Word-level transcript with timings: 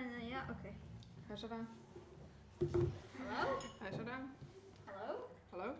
nee, 0.00 0.16
nee, 0.18 0.28
ja, 0.28 0.46
oké. 0.50 0.70
Hij 1.26 1.36
is 1.36 1.42
eraan. 1.42 1.68
Hallo? 3.16 3.56
Hij 3.78 3.90
is 3.90 3.98
eraan. 3.98 4.34
Hallo? 4.84 5.30
Hallo? 5.50 5.74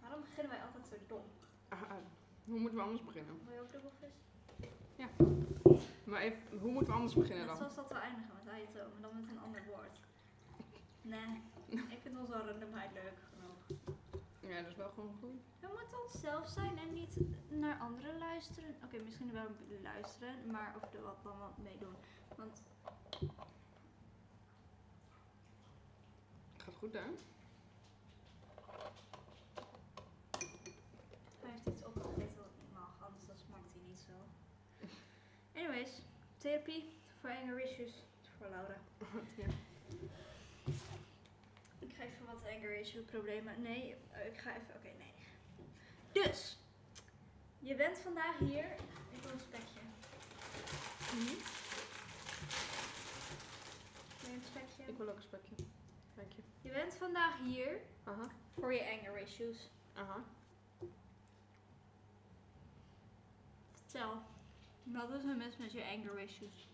Waarom 0.00 0.20
beginnen 0.20 0.52
wij 0.52 0.62
altijd 0.62 0.86
zo 0.86 0.96
dom? 1.06 1.24
Ah, 1.68 1.82
ah, 1.82 1.96
hoe 2.44 2.58
moeten 2.58 2.78
we 2.78 2.84
anders 2.84 3.04
beginnen? 3.04 3.40
Wil 3.44 3.54
je 3.54 3.60
ook 3.60 3.72
dubbelvis? 3.72 4.14
Maar 6.04 6.20
even, 6.20 6.58
hoe 6.60 6.70
moeten 6.70 6.92
we 6.92 6.98
anders 6.98 7.14
beginnen 7.14 7.46
Net 7.46 7.46
dan? 7.46 7.56
zoals 7.56 7.74
dat 7.74 7.88
we 7.88 7.94
eindigen 7.94 8.34
met 8.44 8.54
Ayato, 8.54 8.90
maar 8.92 9.00
dan 9.00 9.20
met 9.20 9.30
een 9.30 9.40
ander 9.40 9.64
woord. 9.66 10.00
Nee, 11.02 11.42
ik 11.94 11.98
vind 12.02 12.18
onze 12.18 12.32
randomheid 12.32 12.92
leuk 12.92 13.18
genoeg. 13.30 13.80
Ja, 14.40 14.60
dat 14.60 14.70
is 14.70 14.76
wel 14.76 14.90
gewoon 14.94 15.14
goed. 15.20 15.40
We 15.60 15.68
moeten 15.78 16.02
onszelf 16.02 16.48
zijn 16.48 16.78
en 16.78 16.92
niet 16.92 17.16
naar 17.48 17.78
anderen 17.78 18.18
luisteren. 18.18 18.74
Oké, 18.84 18.98
misschien 18.98 19.32
wel 19.32 19.46
luisteren, 19.82 20.34
maar 20.50 20.74
of 20.82 20.94
er 20.94 21.02
wat 21.02 21.22
dan 21.22 21.38
wat 21.38 21.58
mee 21.58 21.78
doen. 21.78 21.94
Want 22.36 22.62
Gaat 26.56 26.74
goed, 26.78 26.92
hè? 26.92 27.00
hij 31.40 31.50
heeft 31.50 31.66
iets 31.66 31.84
opgegeten 31.84 32.36
wat 32.36 32.52
niet 32.60 32.72
mag, 32.72 32.96
anders 33.00 33.26
dan 33.26 33.36
smaakt 33.36 33.72
hij 33.72 33.82
niet 33.86 33.98
zo. 34.06 34.12
Anyways, 35.58 35.90
therapie 36.38 36.92
voor 37.20 37.30
anger 37.30 37.60
issues 37.64 37.92
voor 38.38 38.46
Laura. 38.50 38.76
ja. 39.42 39.46
Ik 41.78 41.94
ga 41.96 42.02
even 42.02 42.26
wat 42.26 42.44
anger 42.56 42.80
issue 42.80 43.02
problemen. 43.02 43.62
Nee, 43.62 43.94
eh, 44.10 44.26
ik 44.26 44.38
ga 44.38 44.50
even. 44.50 44.74
Oké, 44.76 44.90
nee. 44.98 45.14
Dus, 46.12 46.58
je 47.58 47.74
bent 47.74 47.98
vandaag 47.98 48.38
hier. 48.38 48.64
Ik 49.12 49.22
wil 49.22 49.32
een 49.32 49.40
spekje 49.40 49.80
je 54.86 54.89
een. 55.08 55.56
Dank 56.14 56.32
je. 56.32 56.42
Je 56.60 56.70
bent 56.72 56.94
vandaag 56.94 57.38
hier 57.38 57.80
Aha. 58.04 58.26
voor 58.58 58.74
je 58.74 58.98
anger 58.98 59.18
issues. 59.18 59.70
Aha. 59.94 60.24
Vertel, 63.72 64.22
wat 64.84 65.10
is 65.10 65.24
er 65.24 65.36
mis 65.36 65.56
met 65.56 65.72
je 65.72 65.84
anger 65.84 66.18
issues? 66.18 66.68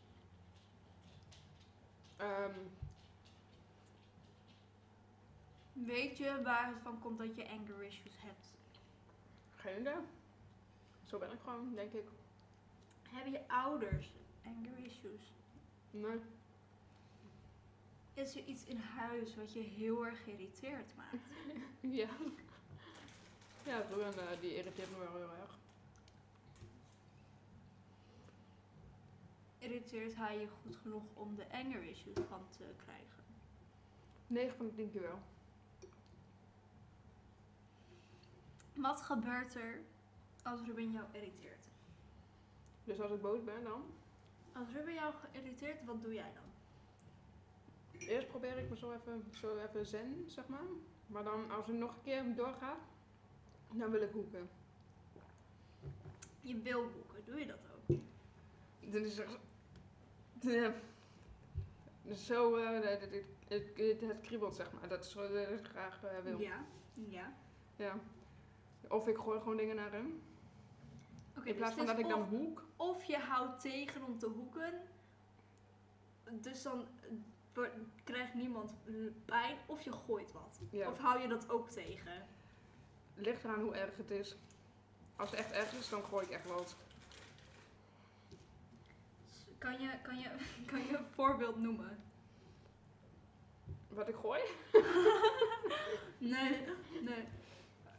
Ehm, 2.16 2.58
Weet 5.72 6.18
je 6.18 6.42
waar 6.42 6.68
het 6.68 6.78
van 6.82 6.98
komt 6.98 7.18
dat 7.18 7.36
je 7.36 7.48
anger 7.48 7.82
issues 7.84 8.14
hebt? 8.16 8.54
geen 9.54 9.80
idee. 9.80 9.94
Zo 11.04 11.18
ben 11.18 11.32
ik 11.32 11.40
gewoon, 11.40 11.74
denk 11.74 11.92
ik. 11.92 12.04
Hebben 13.08 13.32
je 13.32 13.48
ouders 13.48 14.12
anger 14.44 14.78
issues? 14.78 15.32
Nee. 15.90 16.20
Is 18.16 18.36
er 18.36 18.44
iets 18.44 18.64
in 18.64 18.78
huis 18.78 19.34
wat 19.34 19.52
je 19.52 19.60
heel 19.60 20.06
erg 20.06 20.24
geïrriteerd 20.24 20.94
maakt? 20.96 21.16
Ja. 21.80 22.08
Ja, 23.64 23.80
eh, 23.82 24.40
die 24.40 24.56
irriteert 24.56 24.90
me 24.90 24.98
wel 24.98 25.14
heel 25.14 25.30
erg. 25.40 25.58
Irriteert 29.58 30.16
hij 30.16 30.40
je 30.40 30.48
goed 30.48 30.76
genoeg 30.76 31.02
om 31.14 31.34
de 31.36 31.52
anger 31.52 31.82
issues 31.82 32.16
van 32.28 32.48
te 32.50 32.64
krijgen? 32.76 33.24
9 34.26 34.56
van 34.56 34.66
de 34.66 34.74
10 34.74 34.90
keer 34.90 35.02
wel. 35.02 35.18
Wat 38.74 39.02
gebeurt 39.02 39.54
er 39.54 39.80
als 40.42 40.60
Ruben 40.60 40.92
jou 40.92 41.04
irriteert? 41.12 41.68
Dus 42.84 43.00
als 43.00 43.12
ik 43.12 43.20
boos 43.20 43.44
ben 43.44 43.64
dan, 43.64 43.84
Als 44.52 44.68
Ruben 44.72 44.94
jou 44.94 45.14
geïrriteerd, 45.14 45.84
wat 45.84 46.02
doe 46.02 46.14
jij 46.14 46.32
dan? 46.34 46.45
Eerst 47.98 48.28
probeer 48.28 48.58
ik 48.58 48.68
me 48.70 48.76
zo 48.76 48.92
even, 48.92 49.24
zo 49.30 49.56
even 49.56 49.86
zen, 49.86 50.24
zeg 50.26 50.46
maar. 50.46 50.60
Maar 51.06 51.24
dan 51.24 51.50
als 51.50 51.66
het 51.66 51.76
nog 51.76 51.94
een 51.94 52.02
keer 52.02 52.34
doorgaat, 52.34 52.78
dan 53.72 53.90
wil 53.90 54.02
ik 54.02 54.12
hoeken. 54.12 54.48
Je 56.40 56.56
wil 56.60 56.90
boeken, 56.90 57.24
doe 57.24 57.38
je 57.38 57.46
dat 57.46 57.58
ook? 57.74 57.96
Dit 58.80 59.04
is 59.04 59.18
echt- 59.18 59.38
Ja. 60.40 60.72
Zo, 62.14 62.56
eh, 62.56 62.70
het, 62.70 63.00
het, 63.00 63.10
het, 63.48 63.62
het, 63.76 64.00
het 64.00 64.20
kriebelt 64.20 64.54
zeg 64.56 64.72
maar. 64.72 64.88
Dat 64.88 65.04
is 65.04 65.14
wat 65.14 65.30
ik 65.30 65.66
graag 65.66 66.04
eh, 66.04 66.18
wil. 66.22 66.40
Ja. 66.40 66.64
Ja. 66.94 67.32
Ja. 67.76 67.98
Of 68.88 69.08
ik 69.08 69.16
gooi 69.16 69.38
gewoon 69.38 69.56
dingen 69.56 69.76
naar 69.76 69.92
hem. 69.92 70.22
In 71.44 71.54
plaats 71.54 71.74
van 71.74 71.86
dus 71.86 71.94
dat 71.94 72.04
ik 72.04 72.08
dan 72.08 72.20
of, 72.22 72.28
hoek. 72.28 72.62
of 72.76 73.04
je 73.04 73.16
houdt 73.18 73.60
tegen 73.60 74.04
om 74.04 74.18
te 74.18 74.26
hoeken, 74.26 74.72
dus 76.32 76.62
dan 76.62 76.80
eh, 76.80 77.08
krijgt 78.04 78.34
niemand 78.34 78.74
pijn, 79.24 79.56
of 79.66 79.80
je 79.80 79.92
gooit 79.92 80.32
wat. 80.32 80.60
Ja. 80.70 80.90
Of 80.90 80.98
hou 80.98 81.20
je 81.20 81.28
dat 81.28 81.50
ook 81.50 81.70
tegen? 81.70 82.26
Ligt 83.14 83.44
eraan 83.44 83.60
hoe 83.60 83.74
erg 83.74 83.96
het 83.96 84.10
is. 84.10 84.36
Als 85.16 85.30
het 85.30 85.38
echt 85.38 85.50
erg 85.50 85.72
is, 85.72 85.88
dan 85.88 86.02
gooi 86.02 86.26
ik 86.26 86.32
echt 86.32 86.46
wat. 86.46 86.76
Kan 89.58 89.80
je, 89.80 89.90
kan 90.02 90.18
je, 90.18 90.28
kan 90.70 90.86
je 90.86 90.96
een 90.96 91.06
voorbeeld 91.14 91.56
noemen? 91.56 91.98
Wat 93.88 94.08
ik 94.08 94.14
gooi? 94.14 94.40
Nee, 96.18 96.60
nee. 97.00 97.24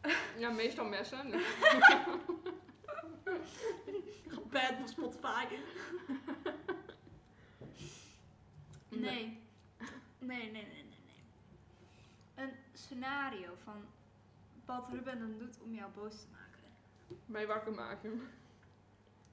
Ja, 0.38 0.50
meestal 0.50 0.86
messen. 0.86 1.32
Bad 4.50 4.74
van 4.78 4.88
Spotify. 4.88 5.46
Nee. 8.90 9.00
Nee. 9.00 9.47
Nee, 10.20 10.52
nee, 10.52 10.52
nee, 10.52 10.64
nee, 10.64 10.84
nee. 10.84 12.46
Een 12.46 12.54
scenario 12.74 13.54
van 13.64 13.86
wat 14.66 14.90
Ruben 14.90 15.20
dan 15.20 15.38
doet 15.38 15.58
om 15.62 15.74
jou 15.74 15.92
boos 15.92 16.16
te 16.16 16.28
maken. 16.32 16.48
Mij 17.26 17.48
wakker 17.48 17.74
maken. 17.74 18.22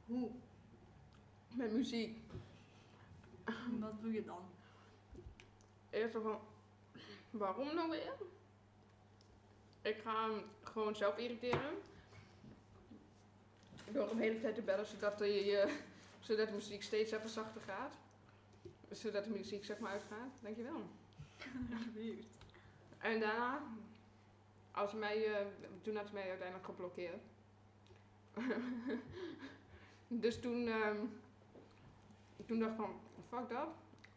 Hoe? 0.07 0.31
Met 1.55 1.73
muziek. 1.73 2.19
Wat 3.81 4.03
doe 4.03 4.13
je 4.13 4.25
dan? 4.25 4.43
Eerst 5.91 6.13
van, 6.13 6.41
waarom 7.31 7.75
nou 7.75 7.91
weer? 7.91 8.13
Ik 9.83 10.01
ga 10.03 10.31
hem 10.31 10.43
gewoon 10.63 10.97
zelf 10.97 11.17
irriteren. 11.17 11.79
Door 13.93 14.09
hem 14.09 14.17
de 14.17 14.23
hele 14.23 14.41
tijd 14.41 14.55
te 14.55 14.63
bellen, 14.63 14.87
zodat 14.87 15.19
de, 15.19 15.57
eh, 15.57 15.73
zodat 16.21 16.49
de 16.49 16.55
muziek 16.55 16.83
steeds 16.83 17.11
even 17.11 17.29
zachter 17.29 17.61
gaat. 17.61 17.95
Zodat 18.95 19.25
de 19.25 19.31
muziek 19.31 19.65
zeg 19.65 19.79
maar 19.79 19.93
uitgaat. 19.93 20.31
Dankjewel. 20.41 20.83
En 22.99 23.21
daarna, 23.21 23.63
als 24.71 24.93
mij, 24.93 25.47
toen 25.83 25.97
had 25.97 26.05
hij 26.05 26.15
mij 26.15 26.29
uiteindelijk 26.29 26.67
geblokkeerd. 26.67 27.23
dus 30.23 30.41
toen, 30.41 30.69
ehm, 30.69 30.97
toen 32.47 32.59
dacht 32.59 32.71
ik 32.71 32.77
van, 32.77 33.01
fuck 33.29 33.49
dat. 33.49 33.69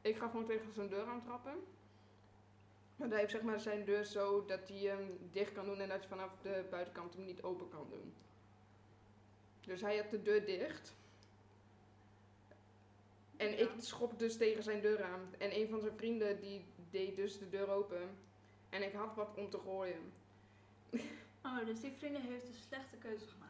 Ik 0.01 0.17
ga 0.17 0.27
gewoon 0.27 0.45
tegen 0.45 0.73
zijn 0.73 0.89
deur 0.89 1.05
aantrappen. 1.05 1.53
Want 2.95 3.11
hij 3.11 3.19
heeft 3.19 3.31
zeg 3.31 3.41
maar 3.41 3.59
zijn 3.59 3.85
deur 3.85 4.05
zo 4.05 4.45
dat 4.45 4.67
hij 4.67 4.77
hem 4.77 5.17
dicht 5.31 5.53
kan 5.53 5.65
doen 5.65 5.79
en 5.79 5.89
dat 5.89 6.03
je 6.03 6.09
vanaf 6.09 6.31
de 6.41 6.65
buitenkant 6.69 7.13
hem 7.13 7.23
niet 7.23 7.43
open 7.43 7.69
kan 7.69 7.87
doen. 7.89 8.13
Dus 9.61 9.81
hij 9.81 9.97
had 9.97 10.09
de 10.09 10.21
deur 10.21 10.45
dicht. 10.45 10.95
En 13.37 13.49
Ja. 13.49 13.55
ik 13.57 13.69
schop 13.77 14.19
dus 14.19 14.37
tegen 14.37 14.63
zijn 14.63 14.81
deur 14.81 15.03
aan. 15.03 15.33
En 15.37 15.55
een 15.55 15.67
van 15.69 15.79
zijn 15.79 15.97
vrienden 15.97 16.39
die 16.39 16.65
deed 16.89 17.15
dus 17.15 17.39
de 17.39 17.49
deur 17.49 17.69
open. 17.69 18.17
En 18.69 18.83
ik 18.83 18.93
had 18.93 19.15
wat 19.15 19.33
om 19.35 19.49
te 19.49 19.59
gooien. 19.59 20.11
Oh, 21.43 21.65
dus 21.65 21.79
die 21.81 21.91
vrienden 21.97 22.21
heeft 22.21 22.47
een 22.47 22.53
slechte 22.53 22.97
keuze 22.97 23.27
gemaakt. 23.27 23.45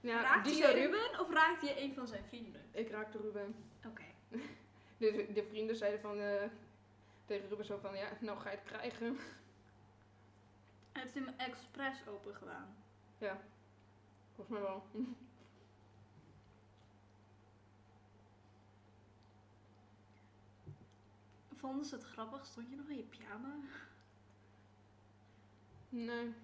Ja, 0.00 0.22
raakte 0.22 0.50
die 0.50 0.58
je 0.58 0.72
Ruben 0.72 1.20
of 1.20 1.30
raakte 1.32 1.66
je 1.66 1.80
een 1.82 1.94
van 1.94 2.06
zijn 2.06 2.24
vrienden? 2.24 2.62
Ik 2.70 2.90
raakte 2.90 3.18
Ruben. 3.18 3.54
Oké. 3.86 4.04
De, 4.98 5.26
de 5.32 5.44
vrienden 5.44 5.76
zeiden 5.76 6.00
van, 6.00 6.18
eh, 6.20 6.42
tegen 7.24 7.48
Ruben 7.48 7.64
zo 7.64 7.78
van, 7.78 7.96
ja, 7.96 8.08
nou 8.20 8.38
ga 8.38 8.50
je 8.50 8.56
het 8.56 8.66
krijgen. 8.66 9.16
Hij 10.92 11.02
heeft 11.02 11.14
hem 11.14 11.28
expres 11.36 12.06
open 12.08 12.34
gedaan. 12.34 12.76
Ja, 13.18 13.40
volgens 14.34 14.58
mij 14.58 14.60
wel. 14.68 14.82
Vonden 21.62 21.84
ze 21.84 21.94
het 21.94 22.04
grappig? 22.04 22.46
Stond 22.46 22.70
je 22.70 22.76
nog 22.76 22.88
in 22.88 22.96
je 22.96 23.02
pyjama? 23.02 23.54
Nee, 25.88 26.34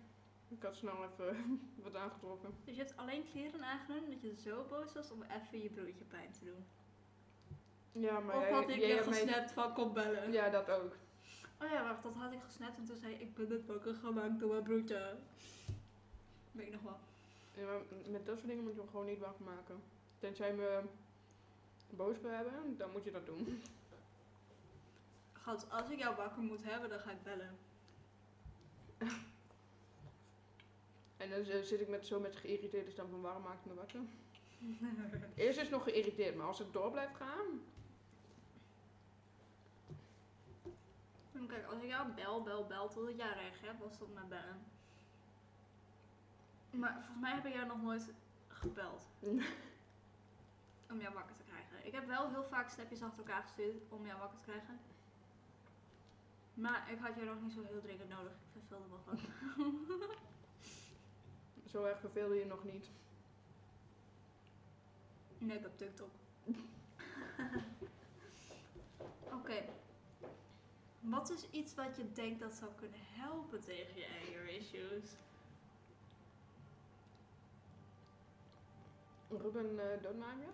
ik 0.49 0.63
had 0.63 0.77
snel 0.77 1.05
even 1.05 1.61
wat 1.85 1.97
aangetrokken. 1.97 2.55
Dus 2.65 2.75
je 2.75 2.81
hebt 2.81 2.97
alleen 2.97 3.25
kleren 3.31 3.65
aangenomen 3.65 4.11
dat 4.11 4.21
je 4.21 4.51
zo 4.51 4.67
boos 4.69 4.93
was 4.93 5.11
om 5.11 5.23
even 5.23 5.63
je 5.63 5.71
broertje 5.71 6.05
pijn 6.05 6.33
te 6.33 6.45
doen. 6.45 6.67
Ja, 8.03 8.21
maar 8.21 8.37
of 8.37 8.43
jij, 8.43 8.53
had 8.53 8.69
ik 8.69 8.77
je 8.77 9.03
gesnapt 9.03 9.53
van 9.53 9.75
kom 9.75 9.93
bellen? 9.93 10.33
Ja, 10.33 10.49
dat 10.49 10.71
ook. 10.71 10.97
Oh 11.63 11.71
ja, 11.71 11.83
wacht, 11.83 12.03
dat 12.03 12.15
had 12.15 12.33
ik 12.33 12.43
gesnapt 12.43 12.77
en 12.77 12.85
toen 12.85 12.97
zei 12.97 13.13
ik, 13.13 13.21
ik 13.21 13.35
ben 13.35 13.49
net 13.49 13.67
wakker 13.67 13.95
gemaakt 13.95 14.41
door 14.41 14.51
mijn 14.51 14.63
broertje. 14.63 15.17
Weet 16.53 16.67
ik 16.67 16.73
nog 16.73 16.83
wel. 16.83 16.99
Ja, 17.55 17.65
maar 17.65 17.81
met 18.11 18.27
dat 18.27 18.37
soort 18.37 18.49
dingen 18.49 18.65
moet 18.65 18.75
je 18.75 18.81
hem 18.81 18.91
gewoon 18.91 19.07
niet 19.07 19.19
wakker 19.19 19.45
maken. 19.45 19.83
Tenzij 20.19 20.55
me 20.55 20.83
boos 21.91 22.21
wil 22.21 22.31
hebben, 22.31 22.77
dan 22.77 22.91
moet 22.91 23.05
je 23.05 23.11
dat 23.11 23.27
doen. 23.27 23.63
Schat, 25.49 25.71
als 25.71 25.91
ik 25.91 25.99
jou 25.99 26.17
wakker 26.17 26.43
moet 26.43 26.65
hebben, 26.65 26.89
dan 26.91 26.99
ga 27.01 27.11
ik 27.11 27.23
bellen. 27.23 27.59
En 31.17 31.31
dan 31.31 31.45
z- 31.45 31.69
zit 31.69 31.81
ik 31.81 31.89
met, 31.89 32.07
zo 32.07 32.21
met 32.21 32.37
geïrriteerde 32.37 32.91
stem 32.91 33.11
van 33.11 33.21
waarom 33.21 33.43
maak 33.43 33.59
ik 33.59 33.65
me 33.65 33.75
wakker? 33.75 34.01
Eerst 35.45 35.57
is 35.57 35.63
het 35.63 35.71
nog 35.71 35.83
geïrriteerd, 35.83 36.37
maar 36.37 36.47
als 36.47 36.59
het 36.59 36.73
door 36.73 36.91
blijft 36.91 37.17
gaan... 37.17 37.47
En 41.33 41.47
Kijk, 41.47 41.67
als 41.67 41.83
ik 41.83 41.89
jou 41.89 42.13
bel, 42.13 42.43
bel, 42.43 42.67
bel 42.67 42.89
totdat 42.89 43.17
jij 43.17 43.33
reageert, 43.33 43.79
was 43.79 43.99
dat 43.99 44.09
met 44.15 44.29
bellen. 44.29 44.65
Maar 46.71 46.93
volgens 46.93 47.21
mij 47.21 47.35
heb 47.35 47.47
ik 47.47 47.55
jou 47.55 47.67
nog 47.67 47.83
nooit 47.83 48.13
gebeld. 48.49 49.03
om 50.91 51.01
jou 51.01 51.15
wakker 51.15 51.37
te 51.37 51.43
krijgen. 51.43 51.87
Ik 51.87 51.93
heb 51.93 52.07
wel 52.07 52.31
heel 52.31 52.45
vaak 52.45 52.71
snapjes 52.71 53.03
achter 53.03 53.19
elkaar 53.19 53.43
gestuurd 53.43 53.83
om 53.89 54.07
jou 54.07 54.19
wakker 54.19 54.39
te 54.39 54.45
krijgen. 54.45 54.79
Maar 56.59 56.91
ik 56.93 56.99
had 56.99 57.15
jou 57.15 57.27
nog 57.27 57.41
niet 57.43 57.53
zo 57.53 57.63
heel 57.63 57.81
dringend 57.81 58.09
nodig. 58.09 58.33
Ik 58.33 58.49
verveelde 58.53 58.85
me 58.89 58.97
gewoon. 59.05 59.87
Zo 61.73 61.85
erg 61.85 62.01
verveelde 62.01 62.35
je 62.35 62.45
nog 62.45 62.65
niet. 62.65 62.91
Nee, 65.39 65.57
ik 65.57 65.63
heb 65.63 65.77
TikTok. 65.77 66.11
Oké. 69.39 69.65
Wat 71.01 71.31
is 71.31 71.51
iets 71.51 71.75
wat 71.75 71.97
je 71.97 72.13
denkt 72.13 72.41
dat 72.41 72.55
zou 72.55 72.71
kunnen 72.77 73.01
helpen 73.01 73.61
tegen 73.61 74.01
je 74.01 74.07
anger 74.27 74.49
issues? 74.49 75.11
Ruben 79.29 79.79
eh 79.79 80.03
doodmaken? 80.03 80.53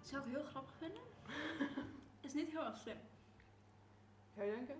Zou 0.00 0.26
ik 0.26 0.32
heel 0.32 0.44
grappig 0.44 0.74
vinden? 0.78 1.02
is 2.26 2.34
niet 2.34 2.50
heel 2.50 2.64
erg 2.64 2.78
slim. 2.78 3.00
Zou 4.34 4.46
je 4.46 4.54
denken? 4.54 4.76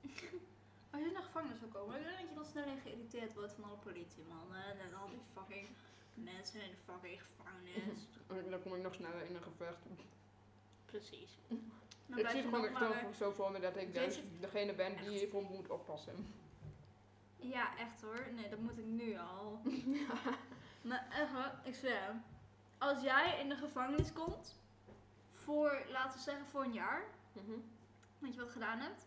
Als 0.92 1.02
je 1.02 1.10
naar 1.10 1.20
de 1.20 1.26
gevangenis 1.26 1.58
zou 1.58 1.70
komen, 1.70 1.96
ik 1.96 2.04
denk 2.04 2.18
dat 2.18 2.28
je 2.28 2.34
dan 2.34 2.44
snel 2.44 2.64
geïrriteerd 2.82 3.34
wordt 3.34 3.52
van 3.52 3.64
alle 3.64 3.76
politiemannen 3.76 4.64
en 4.80 4.94
al 5.00 5.08
die 5.08 5.20
fucking 5.32 5.68
mensen 6.14 6.62
in 6.62 6.70
de 6.70 6.92
fucking 6.92 7.20
gevangenis. 7.22 8.08
En 8.26 8.50
Dan 8.50 8.62
kom 8.62 8.74
ik 8.74 8.82
nog 8.82 8.94
sneller 8.94 9.24
in 9.28 9.34
een 9.34 9.42
gevecht. 9.42 9.78
Precies. 10.86 11.38
Dan 12.06 12.18
ik 12.18 12.28
zie 12.28 12.42
gewoon 12.42 12.64
echt 12.64 13.16
zo, 13.16 13.30
voor 13.30 13.50
me 13.50 13.60
dat 13.60 13.76
ik 13.76 13.94
dus 13.94 14.20
degene 14.40 14.74
ben 14.74 14.96
die 14.96 15.08
hiervoor 15.08 15.42
moet 15.42 15.68
oppassen. 15.68 16.26
Ja, 17.36 17.78
echt 17.78 18.02
hoor. 18.02 18.26
Nee, 18.34 18.48
dat 18.48 18.58
moet 18.58 18.78
ik 18.78 18.86
nu 18.86 19.18
al. 19.18 19.60
Maar 20.82 21.06
echt 21.10 21.32
hoor, 21.32 21.52
ik 21.64 21.74
zweer. 21.74 22.14
Als 22.78 23.02
jij 23.02 23.40
in 23.40 23.48
de 23.48 23.56
gevangenis 23.56 24.12
komt, 24.12 24.56
voor, 25.44 25.82
laten 25.88 26.16
we 26.18 26.22
zeggen, 26.22 26.46
voor 26.46 26.62
een 26.62 26.72
jaar, 26.72 27.04
Mhm. 27.32 27.50
weet 28.18 28.34
je 28.34 28.38
wat 28.40 28.46
je 28.46 28.52
gedaan 28.52 28.78
hebt? 28.78 29.06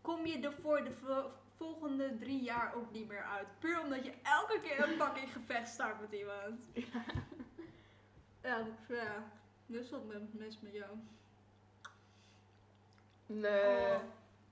Kom 0.00 0.26
je 0.26 0.38
er 0.40 0.52
voor 0.62 0.84
de 0.84 0.92
vo- 0.92 1.32
volgende 1.56 2.16
drie 2.18 2.42
jaar 2.42 2.74
ook 2.74 2.90
niet 2.92 3.08
meer 3.08 3.22
uit. 3.24 3.46
Puur 3.58 3.80
omdat 3.80 4.04
je 4.04 4.12
elke 4.22 4.60
keer 4.62 4.82
een 4.88 5.00
fucking 5.00 5.32
gevecht 5.38 5.68
start 5.68 6.00
met 6.00 6.12
iemand. 6.12 6.60
Ja, 8.42 8.56
ik 8.66 8.72
zweer. 8.86 9.22
Dus 9.66 9.90
wat 9.90 10.04
met- 10.04 10.34
mis 10.34 10.60
met 10.60 10.72
jou. 10.72 10.90
Nee. 13.26 13.94
Oh. 13.94 14.00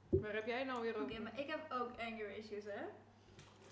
Waar 0.08 0.34
heb 0.34 0.46
jij 0.46 0.64
nou 0.64 0.80
weer 0.82 0.94
Oké, 0.94 1.02
over? 1.02 1.22
maar 1.22 1.38
ik 1.40 1.46
heb 1.46 1.72
ook 1.72 1.90
anger 1.98 2.36
issues, 2.36 2.64
hè? 2.64 2.84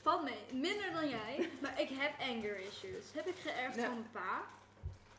Valt 0.03 0.23
mee. 0.23 0.45
Minder 0.53 0.93
dan 0.93 1.09
jij, 1.09 1.51
maar 1.63 1.81
ik 1.81 1.89
heb 1.89 2.13
anger 2.21 2.59
issues. 2.59 3.13
Heb 3.13 3.27
ik 3.27 3.37
geërfd 3.37 3.77
Ja. 3.77 3.85
van 3.85 3.93
mijn 3.95 4.11
pa. 4.11 4.43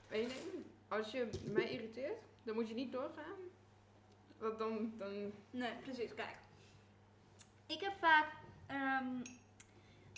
Eén 0.09 0.27
ding. 0.27 0.65
Als 0.87 1.11
je 1.11 1.29
mij 1.53 1.69
irriteert, 1.69 2.21
dan 2.43 2.55
moet 2.55 2.67
je 2.67 2.73
niet 2.73 2.91
doorgaan. 2.91 3.39
Want 4.37 4.59
dan, 4.59 4.93
dan 4.97 5.31
Nee, 5.49 5.75
precies. 5.75 6.13
Kijk. 6.13 6.37
Ik 7.65 7.81
heb 7.81 7.93
vaak, 7.99 8.27
ehm, 8.67 9.23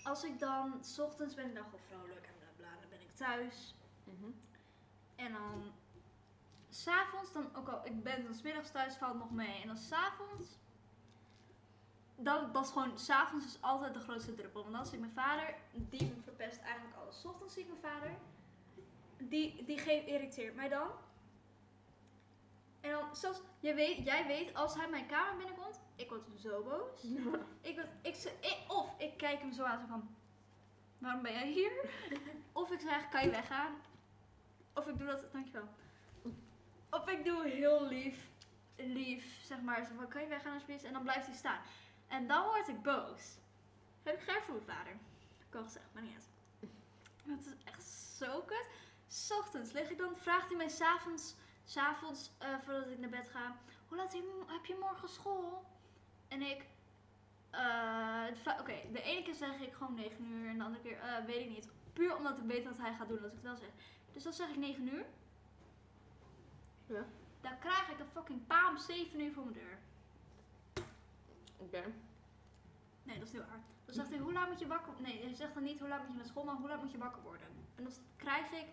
als 0.03 0.23
ik 0.23 0.39
dan, 0.39 0.83
s 0.83 0.99
ochtends 0.99 1.35
ben 1.35 1.45
ik 1.45 1.55
dan 1.55 1.63
gewoon 1.63 1.79
vrolijk 1.87 2.25
en 2.25 2.33
bla 2.39 2.49
bla, 2.57 2.79
dan 2.79 2.89
ben 2.89 3.01
ik 3.01 3.15
thuis. 3.15 3.75
Mhm. 4.03 4.31
En 5.15 5.31
dan, 5.31 5.71
s'avonds, 6.69 7.33
dan 7.33 7.55
ook 7.55 7.67
al, 7.67 7.85
ik 7.85 8.03
ben 8.03 8.23
dan 8.23 8.33
's 8.33 8.41
middags 8.41 8.71
thuis, 8.71 8.95
valt 8.95 9.17
nog 9.17 9.31
mee. 9.31 9.61
En 9.61 9.67
dan 9.67 9.77
s'avonds, 9.77 10.57
dan, 12.15 12.51
dat 12.51 12.65
is 12.65 12.71
gewoon, 12.71 12.99
s'avonds 12.99 13.45
is 13.45 13.61
altijd 13.61 13.93
de 13.93 13.99
grootste 13.99 14.35
druppel. 14.35 14.61
Want 14.61 14.75
dan 14.75 14.85
zie 14.85 14.93
ik 14.93 14.99
mijn 14.99 15.27
vader, 15.27 15.55
die 15.73 16.13
verpest 16.23 16.61
eigenlijk 16.61 16.95
alles. 16.95 17.21
's 17.21 17.25
ochtends 17.25 17.53
zie 17.53 17.63
ik 17.63 17.69
mijn 17.69 17.93
vader, 17.93 18.11
die, 19.19 19.63
die 19.65 19.77
geeft, 19.77 20.07
irriteert 20.07 20.55
mij 20.55 20.69
dan. 20.69 20.87
En 22.81 22.91
dan, 22.91 23.15
zelfs, 23.15 23.41
jij 23.59 23.75
weet, 23.75 24.05
jij 24.05 24.27
weet, 24.27 24.53
als 24.53 24.75
hij 24.75 24.89
mijn 24.89 25.07
kamer 25.07 25.37
binnenkomt, 25.37 25.79
ik 25.95 26.09
word 26.09 26.21
zo 26.37 26.63
boos. 26.63 27.03
Ik 27.61 27.75
word, 27.75 27.87
ik, 28.01 28.57
of 28.67 28.99
ik 28.99 29.17
kijk 29.17 29.39
hem 29.39 29.53
zo 29.53 29.63
aan, 29.63 29.79
zo 29.79 29.85
van, 29.87 30.15
waarom 30.97 31.21
ben 31.21 31.31
jij 31.33 31.47
hier? 31.47 31.71
Of 32.53 32.71
ik 32.71 32.79
zeg, 32.79 33.09
kan 33.09 33.23
je 33.23 33.29
weggaan? 33.29 33.75
Of 34.73 34.87
ik 34.87 34.97
doe 34.97 35.07
dat, 35.07 35.31
dankjewel. 35.31 35.67
Of 36.89 37.09
ik 37.09 37.23
doe 37.25 37.47
heel 37.47 37.87
lief, 37.87 38.29
lief, 38.75 39.43
zeg 39.43 39.61
maar, 39.61 39.85
zo 39.85 39.93
van, 39.95 40.07
kan 40.07 40.21
je 40.21 40.27
weggaan 40.27 40.53
alsjeblieft? 40.53 40.83
En 40.83 40.93
dan 40.93 41.03
blijft 41.03 41.25
hij 41.25 41.35
staan. 41.35 41.61
En 42.07 42.27
dan 42.27 42.45
word 42.45 42.67
ik 42.67 42.81
boos. 42.81 43.37
Heb 44.03 44.15
ik 44.15 44.21
geërfd 44.21 44.45
van 44.45 44.53
mijn 44.53 44.77
vader. 44.77 44.91
Ik 45.49 45.55
al 45.55 45.63
gezegd, 45.63 45.85
maar 45.93 46.03
niet 46.03 46.13
uit. 46.13 46.29
Dat 47.23 47.39
is 47.39 47.63
echt 47.63 47.83
zo 48.17 48.41
kut. 48.41 48.67
's 49.09 49.31
ochtends 49.31 49.71
lig 49.71 49.89
ik 49.89 49.97
dan, 49.97 50.17
vraagt 50.17 50.47
hij 50.47 50.57
mij 50.57 50.69
s'avonds, 50.69 51.35
s'avonds 51.63 52.31
eh 52.37 52.47
voordat 52.63 52.87
ik 52.87 52.99
naar 52.99 53.09
bed 53.09 53.29
ga, 53.29 53.55
hoe 53.87 53.97
laat 53.97 54.13
heb 54.47 54.65
je- 54.65 54.77
morgen 54.79 55.09
school? 55.09 55.65
En 56.27 56.41
ik, 56.41 56.65
va- 58.33 58.57
oké, 58.59 58.75
de 58.91 59.01
ene 59.01 59.21
keer 59.23 59.33
zeg 59.33 59.59
ik 59.59 59.73
gewoon 59.73 59.93
9 59.93 60.25
uur 60.25 60.49
en 60.49 60.57
de 60.57 60.63
andere 60.63 60.83
keer 60.83 60.99
eh, 60.99 61.25
weet 61.25 61.39
ik 61.45 61.49
niet. 61.49 61.69
Puur 61.93 62.15
omdat 62.15 62.37
ik 62.37 62.43
weet 62.43 62.63
dat 62.63 62.77
hij 62.77 62.93
gaat 62.93 63.07
doen 63.07 63.17
als 63.17 63.27
ik 63.27 63.33
het 63.33 63.43
wel 63.43 63.55
zeg. 63.55 63.69
Dus 64.13 64.23
dan 64.23 64.33
zeg 64.33 64.49
ik 64.49 64.55
9 64.57 64.93
uur. 64.93 65.05
Ja. 66.85 67.05
Dan 67.41 67.59
krijg 67.59 67.89
ik 67.89 67.99
een 67.99 68.05
fucking 68.07 68.47
pa 68.47 68.69
om 68.69 68.77
7 68.77 69.19
uur 69.21 69.31
voor 69.33 69.43
mijn 69.43 69.55
deur. 69.57 69.77
Oké. 71.57 71.83
Nee, 73.03 73.19
dat 73.19 73.27
is 73.27 73.33
niet 73.33 73.41
waar. 73.47 73.59
Dan 73.85 73.93
zegt 73.95 74.09
hij, 74.09 74.17
hoe 74.17 74.33
laat 74.33 74.47
moet 74.49 74.59
je 74.59 74.67
wakker 74.67 74.93
Nee, 74.97 75.23
hij 75.23 75.33
zegt 75.33 75.53
dan 75.53 75.63
niet 75.63 75.79
hoe 75.79 75.87
laat 75.87 76.01
moet 76.01 76.11
je 76.11 76.17
naar 76.17 76.25
school, 76.25 76.43
maar 76.43 76.55
hoe 76.55 76.67
laat 76.67 76.81
moet 76.81 76.91
je 76.91 76.97
wakker 76.97 77.21
worden. 77.21 77.47
En 77.75 77.83
dan 77.83 77.93
krijg 78.15 78.51
ik 78.51 78.67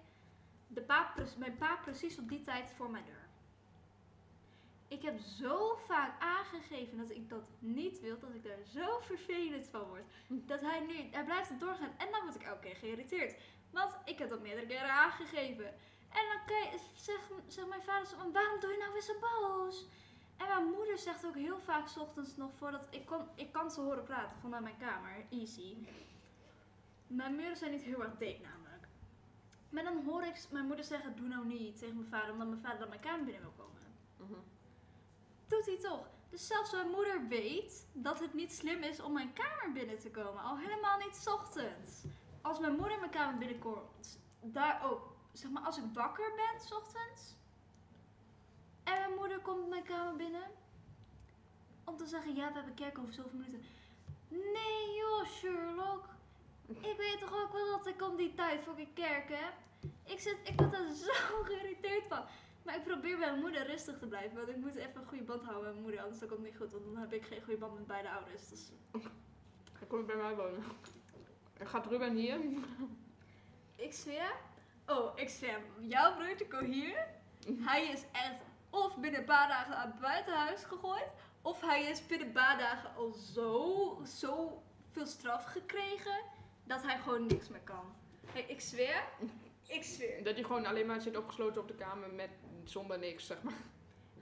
de 0.67 1.35
mijn 1.39 1.57
pa 1.57 1.77
precies 1.77 2.19
op 2.19 2.29
die 2.29 2.43
tijd 2.43 2.71
voor 2.77 2.91
mijn 2.91 3.05
deur. 3.05 3.25
Ik 4.89 5.03
heb 5.03 5.19
zo 5.19 5.79
vaak 5.87 6.21
aangegeven 6.21 6.99
dat 6.99 7.11
ik 7.11 7.29
dat 7.29 7.45
niet 7.59 8.01
wil, 8.01 8.19
dat 8.19 8.35
ik 8.35 8.45
daar 8.45 8.65
zo 8.73 8.99
vervelend 9.01 9.67
van 9.67 9.83
word. 9.83 10.05
Dat 10.29 10.61
hij 10.61 10.81
nu, 10.81 10.95
hij 11.11 11.25
blijft 11.25 11.49
het 11.49 11.61
doorgaan 11.61 11.95
en 11.99 12.11
dan 12.11 12.23
word 12.23 12.35
ik 12.35 12.43
elke 12.43 12.61
keer 12.61 12.77
geïrriteerd. 12.77 13.37
Want 13.71 13.97
ik 14.05 14.19
heb 14.19 14.31
dat 14.31 14.41
meerdere 14.41 14.67
keren 14.67 14.93
aangegeven. 14.93 15.67
En 16.09 16.23
dan 16.47 16.81
zegt 16.95 17.31
zeg 17.47 17.67
mijn 17.67 17.83
vader 17.83 18.07
zo, 18.07 18.17
waarom 18.33 18.61
doe 18.61 18.71
je 18.71 18.79
nou 18.79 18.93
weer 18.93 19.03
zo 19.03 19.15
boos? 19.21 19.87
En 20.37 20.49
mijn 20.49 20.65
moeder 20.65 20.99
zegt 20.99 21.27
ook 21.27 21.35
heel 21.35 21.59
vaak 21.59 21.89
's 21.89 21.97
ochtends 21.97 22.37
nog 22.37 22.51
voordat 22.59 22.87
ik 22.91 23.07
kan, 23.07 23.29
ik 23.35 23.53
kan 23.53 23.71
ze 23.71 23.81
horen 23.81 24.05
praten 24.05 24.37
vanuit 24.41 24.63
mijn 24.63 24.77
kamer, 24.79 25.27
easy. 25.31 25.77
Mijn 27.07 27.37
muren 27.37 27.57
zijn 27.57 27.71
niet 27.71 27.83
heel 27.83 28.03
erg 28.03 28.17
dik 28.17 28.41
namelijk. 28.41 28.66
Maar 29.77 29.85
dan 29.85 30.05
hoor 30.05 30.23
ik 30.23 30.47
mijn 30.51 30.67
moeder 30.67 30.85
zeggen, 30.85 31.17
doe 31.17 31.29
nou 31.29 31.47
niet 31.47 31.79
tegen 31.79 31.97
mijn 31.97 32.09
vader, 32.09 32.33
omdat 32.33 32.49
mijn 32.49 32.61
vader 32.61 32.79
dan 32.79 32.89
mijn 32.89 33.01
kamer 33.01 33.25
binnen 33.25 33.43
wil 33.43 33.53
komen. 33.57 33.83
Mhm. 34.17 34.41
Doet 35.47 35.67
hij 35.67 35.79
toch. 35.79 36.09
Dus 36.31 36.47
zelfs 36.47 36.73
mijn 36.73 36.91
moeder 36.91 37.29
weet 37.29 37.87
dat 37.93 38.21
het 38.21 38.35
niet 38.35 38.53
slim 38.53 38.83
is 38.83 39.01
om 39.01 39.13
mijn 39.13 39.33
kamer 39.33 39.73
binnen 39.73 39.99
te 39.99 40.11
komen. 40.11 40.43
Al 40.43 40.59
helemaal 40.59 40.99
niet 40.99 41.17
's 41.17 41.27
ochtends. 41.27 42.05
Als 42.43 42.59
mijn 42.59 42.77
moeder 42.77 42.99
mijn 42.99 43.11
kamer 43.11 43.39
binnenkomt, 43.39 44.19
daar 44.41 44.91
ook. 44.91 45.17
Zeg 45.33 45.51
maar, 45.51 45.63
als 45.63 45.79
ik 45.79 45.85
wakker 45.93 46.33
ben 46.37 46.61
's 46.61 46.73
ochtends. 46.73 47.35
En 48.85 48.99
mijn 48.99 49.15
moeder 49.15 49.41
komt 49.41 49.69
mijn 49.69 49.85
kamer 49.85 50.17
binnen. 50.17 50.51
Om 51.85 51.97
te 51.97 52.07
zeggen, 52.07 52.35
ja, 52.35 52.49
we 52.49 52.55
hebben 52.55 52.75
kerk 52.75 52.99
over 52.99 53.13
zoveel 53.13 53.39
minuten. 53.39 53.63
Nee 54.29 54.95
joh, 54.97 55.27
Sherlock. 55.27 56.05
Ik 56.67 56.97
weet 56.97 57.19
toch 57.19 57.43
ook 57.43 57.53
wel 57.53 57.67
dat 57.67 57.87
ik 57.87 58.03
om 58.03 58.17
die 58.17 58.35
tijd 58.35 58.65
voor 58.65 58.79
een 58.79 58.93
kerk 58.95 59.29
heb. 59.29 59.65
Ik, 60.05 60.21
zit, 60.21 60.37
ik 60.43 60.61
word 60.61 60.73
er 60.73 60.95
zo 60.95 61.43
geïrriteerd 61.49 62.05
van. 62.09 62.25
Maar 62.63 62.77
ik 62.77 62.85
probeer 62.85 63.19
bij 63.19 63.29
mijn 63.31 63.41
moeder 63.41 63.67
rustig 63.67 63.99
te 63.99 64.07
blijven. 64.07 64.37
Want 64.37 64.49
ik 64.49 64.57
moet 64.57 64.75
even 64.75 65.01
een 65.01 65.07
goede 65.07 65.25
band 65.25 65.43
houden 65.43 65.63
met 65.63 65.73
mijn 65.73 65.83
moeder. 65.83 66.01
Anders 66.01 66.19
dan 66.21 66.29
komt 66.29 66.41
het 66.41 66.51
niet 66.51 66.59
goed. 66.61 66.73
Want 66.73 66.85
dan 66.85 66.97
heb 66.97 67.13
ik 67.13 67.25
geen 67.25 67.43
goede 67.43 67.59
band 67.59 67.75
met 67.75 67.87
beide 67.87 68.11
ouders. 68.11 68.49
Dus 68.49 68.71
Dan 69.79 69.89
kom 69.89 69.99
je 69.99 70.05
bij 70.05 70.17
mij 70.17 70.35
wonen. 70.35 70.63
En 71.59 71.67
gaat 71.67 71.87
Ruben 71.87 72.15
hier? 72.15 72.39
ik 73.77 73.93
zweer. 73.93 74.33
Oh, 74.87 75.13
ik 75.15 75.29
zweer. 75.29 75.61
Jouw 75.81 76.17
broertje 76.17 76.49
komt 76.49 76.75
hier. 76.75 77.07
Hij 77.59 77.87
is 77.87 78.03
echt 78.13 78.41
of 78.71 78.97
binnen 78.97 79.21
een 79.21 79.27
paar 79.27 79.49
dagen 79.49 79.77
uit 79.77 79.93
het 79.93 80.01
buitenhuis 80.01 80.65
gegooid. 80.65 81.09
Of 81.43 81.61
hij 81.61 81.85
is 81.85 82.07
binnen 82.07 82.27
een 82.27 82.33
paar 82.33 82.59
dagen 82.59 82.95
al 82.95 83.13
zo, 83.13 84.03
zo 84.07 84.63
veel 84.91 85.07
straf 85.07 85.45
gekregen. 85.45 86.21
Dat 86.65 86.83
hij 86.83 86.99
gewoon 86.99 87.27
niks 87.27 87.49
meer 87.49 87.61
kan. 87.61 87.95
Hey, 88.27 88.43
ik 88.43 88.61
zweer. 88.61 89.03
Ik 89.67 89.85
zweer. 89.85 90.25
Dat 90.25 90.37
je 90.37 90.45
gewoon 90.45 90.67
alleen 90.67 90.87
maar 90.87 91.01
zit 91.01 91.17
opgesloten 91.17 91.61
op 91.61 91.69
de 91.69 91.75
kamer 91.75 92.13
met 92.13 92.31
zonder 92.65 92.99
niks, 92.99 93.27
zeg 93.27 93.43
maar. 93.43 93.63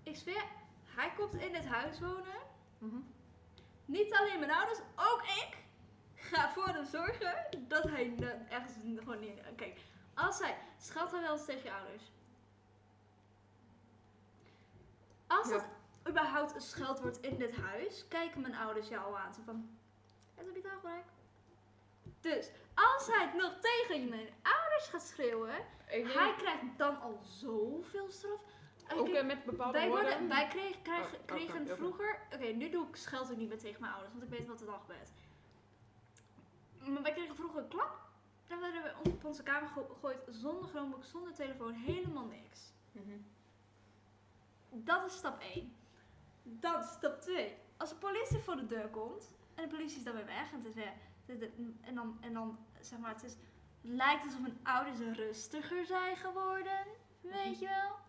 Ik 0.02 0.16
zweer, 0.16 0.44
hij 0.84 1.12
komt 1.16 1.34
in 1.34 1.52
dit 1.52 1.64
huis 1.66 2.00
wonen. 2.00 2.42
Mhm. 2.78 2.96
Niet 3.84 4.12
alleen 4.12 4.38
mijn 4.38 4.50
ouders, 4.50 4.78
ook 4.96 5.22
ik 5.22 5.56
ga 6.14 6.52
voor 6.52 6.68
hem 6.68 6.84
zorgen 6.84 7.46
dat 7.68 7.82
hij 7.82 8.14
ergens 8.48 8.72
gewoon 8.96 9.20
niet... 9.20 9.40
Kijk, 9.56 9.80
als 10.14 10.38
hij... 10.38 10.58
Schat 10.78 11.10
hij 11.10 11.20
wel 11.20 11.32
eens 11.32 11.44
tegen 11.44 11.64
je 11.64 11.72
ouders. 11.72 12.02
Als 15.26 15.48
Ja. 15.48 15.52
dat 15.54 15.64
überhaupt 16.08 16.54
een 16.54 16.60
scheldwoord 16.60 17.20
in 17.20 17.36
dit 17.36 17.56
huis, 17.56 18.08
kijken 18.08 18.40
mijn 18.40 18.54
ouders 18.54 18.88
jou 18.88 19.04
al 19.04 19.18
aan. 19.18 19.34
Zo 19.34 19.40
van, 19.44 19.78
het 20.34 20.46
heb 20.46 20.54
je 20.54 20.60
taalgebruik. 20.62 21.04
Dus, 22.24 22.50
als 22.74 23.06
hij 23.06 23.24
het 23.26 23.34
nog 23.34 23.52
tegen 23.60 24.08
mijn 24.08 24.28
ouders 24.42 24.86
gaat 24.90 25.02
schreeuwen, 25.02 25.54
denk- 25.90 26.12
hij 26.12 26.34
krijgt 26.36 26.62
dan 26.76 27.00
al 27.00 27.18
zoveel 27.22 28.10
straf. 28.10 28.40
Krijgt- 28.86 29.12
eh, 29.12 29.24
met 29.26 29.44
bepaalde 29.44 29.78
wij, 29.78 29.88
woorden. 29.88 30.28
wij 30.28 30.42
Oh, 30.42 30.48
oh, 30.48 30.50
kregen 31.26 31.54
oké, 31.54 31.62
oké. 31.62 31.76
vroeger. 31.76 32.18
Oké, 32.34 32.44
nu 32.46 32.70
doe 32.70 32.88
ik 32.88 32.96
scheld 32.96 33.30
ik 33.30 33.36
niet 33.36 33.48
meer 33.48 33.58
tegen 33.58 33.80
mijn 33.80 33.92
ouders, 33.92 34.12
want 34.12 34.24
ik 34.24 34.38
weet 34.38 34.46
wat 34.46 34.60
er 34.60 34.66
dan 34.66 34.80
gebeurt. 34.80 35.08
Maar 36.78 37.02
wij 37.02 37.12
kregen 37.12 37.34
vroeger 37.36 37.58
een 37.62 37.68
klap. 37.68 38.02
Dan 38.46 38.60
werden 38.60 38.82
we 38.82 39.10
op 39.10 39.24
onze 39.24 39.42
kamer 39.42 39.68
ge- 39.68 39.86
gegooid 39.92 40.18
zonder 40.30 40.68
Chromebook, 40.68 41.04
zonder 41.04 41.34
telefoon, 41.34 41.72
helemaal 41.72 42.24
niks. 42.26 42.72
Mhm. 42.92 43.16
Dat 44.70 45.04
is 45.06 45.12
stap 45.16 45.40
1. 45.54 45.76
Dan 46.42 46.82
stap 46.82 47.20
2. 47.20 47.56
Als 47.76 47.88
de 47.88 47.94
politie 47.96 48.38
voor 48.38 48.56
de 48.56 48.66
deur 48.66 48.88
komt 48.88 49.30
en 49.54 49.62
de 49.68 49.74
politie 49.76 49.96
is 49.98 50.04
dan 50.04 50.14
weer 50.14 50.26
weg 50.26 50.52
en 50.52 50.62
de- 50.62 50.72
de- 50.74 50.92
En 51.80 51.94
dan, 51.94 52.18
en 52.20 52.32
dan 52.32 52.58
zeg 52.80 52.98
maar, 52.98 53.12
het 53.12 53.24
is, 53.24 53.36
lijkt 53.80 54.24
alsof 54.24 54.40
mijn 54.40 54.58
ouders 54.62 55.18
rustiger 55.18 55.86
zijn 55.86 56.16
geworden. 56.16 56.86
Weet 57.20 57.58
je 57.58 57.66
wel? 57.66 58.02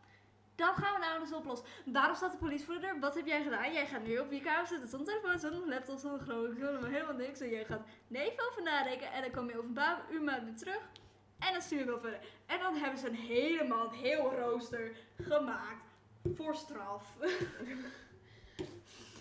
Dan 0.55 0.75
gaan 0.75 0.99
mijn 0.99 1.11
ouders 1.11 1.33
oplossen. 1.33 1.67
Daarom 1.85 2.15
staat 2.15 2.31
de 2.31 2.37
politie 2.37 2.65
voor 2.65 2.73
de 2.73 2.79
deur. 2.79 2.99
Wat 2.99 3.15
heb 3.15 3.25
jij 3.25 3.43
gedaan? 3.43 3.73
Jij 3.73 3.87
gaat 3.87 4.03
nu 4.03 4.17
op 4.17 4.31
je 4.31 4.41
kamer 4.41 4.67
zitten 4.67 4.89
zonder 4.89 5.07
telefoon, 5.07 5.39
zonder 5.39 5.69
laptop, 5.69 5.97
zonder 5.97 6.19
groot, 6.19 6.57
zonder 6.59 6.89
helemaal 6.89 7.15
niks. 7.15 7.39
En 7.39 7.49
jij 7.49 7.65
gaat 7.65 7.85
even 8.11 8.49
over 8.51 8.63
nadenken 8.63 9.11
en 9.11 9.21
dan 9.21 9.31
kom 9.31 9.49
je 9.49 9.57
over 9.57 9.69
een 9.69 10.13
uur 10.13 10.21
maar 10.21 10.43
weer 10.43 10.55
terug. 10.55 10.81
En 11.39 11.53
dan 11.53 11.61
stuur 11.61 11.79
je 11.79 11.85
wel 11.85 11.99
verder. 11.99 12.19
En 12.45 12.59
dan 12.59 12.75
hebben 12.75 12.99
ze 12.99 13.07
een 13.07 13.15
helemaal, 13.15 13.85
een 13.87 13.99
heel 13.99 14.33
rooster 14.33 14.91
gemaakt 15.21 15.85
voor 16.35 16.55
straf. 16.55 17.15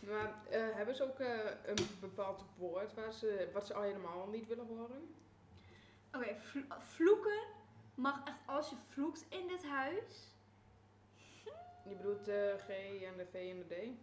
Maar 0.08 0.34
eh, 0.50 0.75
hebben 0.75 0.94
ze 0.94 1.02
ook 1.02 1.18
eh, 1.18 1.38
een 1.64 1.87
bepaald 2.00 2.44
woord 2.56 2.94
waar 2.94 3.12
ze, 3.12 3.50
wat 3.52 3.66
ze 3.66 3.75
al 3.75 3.82
helemaal 3.82 4.26
niet 4.26 4.46
willen 4.46 4.66
horen? 4.66 5.14
Oké, 6.14 6.37
vlo- 6.40 6.78
vloeken 6.78 7.42
mag 7.94 8.20
echt 8.25 8.38
als 8.46 8.70
je 8.70 8.76
vloekt 8.88 9.25
in 9.28 9.49
dit 9.49 9.64
huis. 9.66 10.32
Je 11.84 11.94
bedoelt 11.96 12.25
de 12.25 12.56
G 12.58 12.68
en 13.02 13.16
de 13.16 13.26
V 13.26 13.34
en 13.34 13.58
de 13.68 13.75
D? 13.75 13.99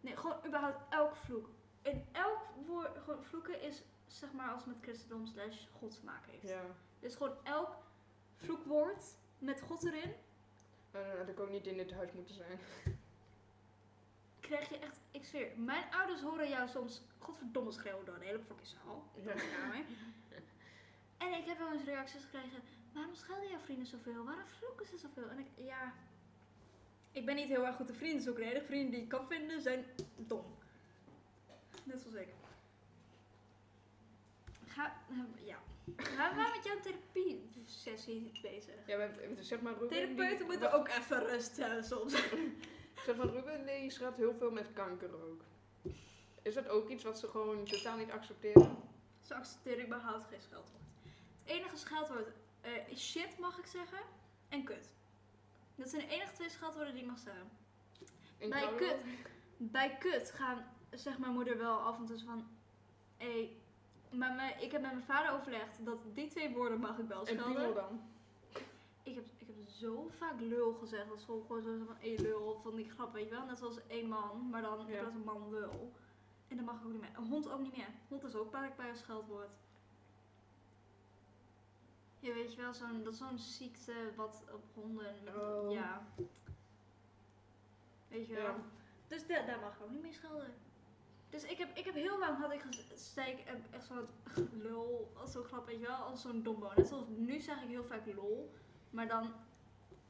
Nee, 0.00 0.16
gewoon 0.16 0.46
überhaupt 0.46 0.80
elk 0.94 1.16
vloek. 1.16 1.48
In 1.82 2.06
elk 2.12 2.38
woord, 2.66 2.98
gewoon 2.98 3.24
vloeken 3.24 3.60
is 3.62 3.82
zeg 4.06 4.32
maar 4.32 4.50
als 4.52 4.64
het 4.64 4.74
met 4.74 4.82
christendom 4.82 5.26
slash 5.26 5.66
God 5.78 5.90
te 5.94 6.04
maken 6.04 6.30
heeft. 6.32 6.48
Ja. 6.48 6.62
Dus 7.00 7.14
gewoon 7.14 7.36
elk 7.44 7.76
vloekwoord 8.36 9.04
met 9.38 9.60
God 9.60 9.84
erin, 9.84 10.14
Nou, 10.92 11.06
dan 11.06 11.16
had 11.16 11.28
ik 11.28 11.40
ook 11.40 11.50
niet 11.50 11.66
in 11.66 11.76
dit 11.76 11.92
huis 11.92 12.12
moeten 12.12 12.34
zijn. 12.34 12.58
krijg 14.48 14.68
je 14.68 14.78
echt, 14.78 15.00
ik 15.10 15.24
zweer, 15.24 15.48
mijn 15.56 15.84
ouders 15.90 16.20
horen 16.20 16.48
jou 16.48 16.68
soms 16.68 17.02
godverdomme 17.18 17.72
schreeuwen 17.72 18.04
door 18.04 18.18
de 18.18 18.24
hele 18.24 18.40
fucking 18.46 18.66
zaal. 18.66 19.10
Ja. 19.24 19.32
En 21.18 21.32
ik 21.32 21.44
heb 21.46 21.58
wel 21.58 21.72
eens 21.72 21.84
reacties 21.84 22.22
gekregen, 22.24 22.62
waarom 22.92 23.14
schelden 23.14 23.48
jouw 23.48 23.58
vrienden 23.58 23.86
zoveel? 23.86 24.24
Waarom 24.24 24.46
vloeken 24.46 24.86
ze 24.86 24.96
zoveel? 24.98 25.28
En 25.28 25.38
ik, 25.38 25.46
ja, 25.56 25.92
ik 27.12 27.26
ben 27.26 27.34
niet 27.34 27.48
heel 27.48 27.66
erg 27.66 27.76
goed 27.76 27.88
in 27.88 27.94
vrienden 27.94 28.22
zoeken. 28.22 28.42
De 28.44 28.50
enige 28.50 28.66
vrienden 28.66 28.90
die 28.90 29.02
ik 29.02 29.08
kan 29.08 29.26
vinden 29.28 29.62
zijn 29.62 29.84
dom. 30.16 30.56
Net 31.84 32.00
zoals 32.00 32.16
ik. 32.16 32.28
Ga, 34.66 34.96
eh, 35.10 35.46
ja. 35.46 35.58
Ga 35.96 36.32
maar 36.32 36.50
met 36.56 36.64
jouw 36.64 36.80
therapie 36.80 37.50
sessie 37.66 38.30
bezig. 38.42 38.74
Ja, 38.86 38.96
we 38.96 39.02
hebben- 39.02 39.44
zeg 39.44 39.60
maar 39.60 39.72
Ruben. 39.72 39.88
Therapeuten 39.88 40.36
die- 40.38 40.46
moeten 40.46 40.72
ook 40.72 40.88
even 40.88 41.26
rust 41.26 41.56
hebben 41.56 41.84
soms. 41.84 42.14
Zeg 43.04 43.16
maar 43.16 43.26
Ruben, 43.26 43.66
die 43.66 43.90
schat 43.90 44.16
heel 44.16 44.34
veel 44.34 44.50
met 44.50 44.72
kanker 44.72 45.10
ook. 45.12 45.40
Is 46.42 46.54
dat 46.54 46.68
ook 46.68 46.88
iets 46.88 47.04
wat 47.04 47.18
ze 47.18 47.28
gewoon 47.28 47.64
totaal 47.64 47.96
niet 47.96 48.10
accepteren? 48.10 48.76
Ze 49.20 49.34
accepteren 49.34 49.84
überhaupt 49.84 50.24
geen 50.24 50.40
scheldwoord. 50.40 50.82
Het 51.44 51.56
enige 51.56 51.76
scheldwoord 51.76 52.28
eh, 52.60 52.88
is 52.88 53.10
shit, 53.10 53.38
mag 53.38 53.58
ik 53.58 53.66
zeggen, 53.66 53.98
en 54.48 54.64
kut. 54.64 54.90
Dat 55.74 55.88
zijn 55.88 56.06
de 56.06 56.14
enige 56.14 56.32
twee 56.32 56.48
scheldwoorden 56.50 56.92
die 56.94 57.02
ik 57.02 57.08
mag 57.08 57.18
zeggen. 57.18 57.50
In 58.38 58.50
Bij 58.50 58.74
kut. 58.76 58.96
Bij 59.56 59.96
kut 59.98 60.30
gaan, 60.30 60.64
zegt 60.90 61.18
mijn 61.18 61.32
moeder 61.32 61.58
wel 61.58 61.78
af 61.78 61.98
en 61.98 62.06
toe 62.06 62.18
van... 62.24 62.48
Hé, 63.16 63.56
maar 64.10 64.62
ik 64.62 64.72
heb 64.72 64.80
met 64.82 64.92
mijn 64.92 65.04
vader 65.04 65.32
overlegd 65.32 65.84
dat 65.84 65.98
die 66.14 66.28
twee 66.28 66.54
woorden 66.54 66.80
mag 66.80 66.98
ik 66.98 67.08
wel 67.08 67.20
En 67.20 67.26
schelden. 67.26 67.52
piemel 67.52 67.74
dan? 67.74 68.00
Ik 69.02 69.14
heb 69.14 69.24
zo 69.78 70.08
vaak 70.18 70.40
lul 70.40 70.72
gezegd. 70.74 71.08
Dat 71.08 71.18
is 71.18 71.24
gewoon, 71.24 71.62
zo 71.62 71.84
van, 71.86 71.96
hé 71.98 72.14
lul, 72.18 72.60
van 72.62 72.74
die 72.76 72.90
grap, 72.90 73.12
weet 73.12 73.24
je 73.24 73.30
wel. 73.30 73.44
Net 73.46 73.58
zoals 73.58 73.86
één 73.86 74.08
man, 74.08 74.48
maar 74.50 74.62
dan 74.62 74.86
Ja. 74.86 75.02
van 75.02 75.24
man 75.24 75.50
lul. 75.50 75.92
En 76.48 76.56
dat 76.56 76.66
mag 76.66 76.74
ik 76.80 76.84
ook 76.86 76.92
niet 76.92 77.00
meer. 77.00 77.10
Een 77.16 77.26
hond 77.28 77.50
ook 77.50 77.60
niet 77.60 77.76
meer. 77.76 77.88
Hond 78.08 78.24
is 78.24 78.34
ook 78.34 78.50
blijkbaar 78.50 78.88
een 78.88 78.96
scheldwoord. 78.96 79.50
Ja, 82.20 82.34
weet 82.34 82.54
je 82.54 82.60
wel, 82.60 82.74
zo'n, 82.74 83.02
dat 83.04 83.12
is 83.12 83.18
zo'n 83.18 83.38
ziekte 83.38 83.92
wat 84.16 84.44
op 84.54 84.62
honden, 84.74 85.14
Oh. 85.36 85.72
ja. 85.72 86.06
Weet 88.08 88.26
je 88.26 88.34
wel. 88.34 88.42
Ja. 88.44 88.56
Dus 89.08 89.26
da- 89.26 89.46
daar 89.46 89.60
mag 89.60 89.74
ik 89.76 89.82
ook 89.82 89.90
niet 89.90 90.02
meer 90.02 90.12
schelden. 90.12 90.54
Dus 91.30 91.44
ik 91.44 91.58
heb, 91.58 91.76
ik 91.76 91.84
heb 91.84 91.94
heel 91.94 92.18
lang 92.18 92.38
had 92.38 92.52
ik 92.52 92.60
gez- 92.60 93.12
zei 93.14 93.30
ik 93.32 93.38
eh, 93.46 93.54
echt 93.70 93.84
zo'n 93.86 94.06
lul, 94.64 95.12
als 95.16 95.32
zo'n 95.32 95.44
grap, 95.44 95.66
weet 95.66 95.80
je 95.80 95.86
wel, 95.86 95.96
als 95.96 96.20
zo'n 96.22 96.42
dombo. 96.42 96.70
Net 96.76 96.86
zoals 96.88 97.04
nu 97.08 97.40
zeg 97.40 97.62
ik 97.62 97.68
heel 97.68 97.84
vaak 97.84 98.14
lol, 98.14 98.52
maar 98.90 99.08
dan 99.08 99.32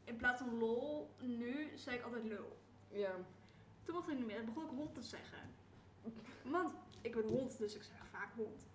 in 0.08 0.16
plaats 0.16 0.40
van 0.40 0.58
lol, 0.58 1.10
nu 1.18 1.72
zeg 1.74 1.94
ik 1.94 2.02
altijd 2.02 2.24
lul. 2.24 2.58
Ja. 2.88 3.14
Toen 3.84 3.94
mocht 3.94 4.08
ik 4.08 4.16
niet 4.16 4.26
meer, 4.26 4.44
begon 4.44 4.64
ik 4.64 4.70
hond 4.70 4.94
te 4.94 5.02
zeggen. 5.02 5.38
Want 6.42 6.74
ik 7.00 7.14
ben 7.14 7.24
hond, 7.24 7.58
dus 7.58 7.74
ik 7.74 7.82
zeg 7.82 7.96
vaak 8.10 8.32
hond. 8.36 8.66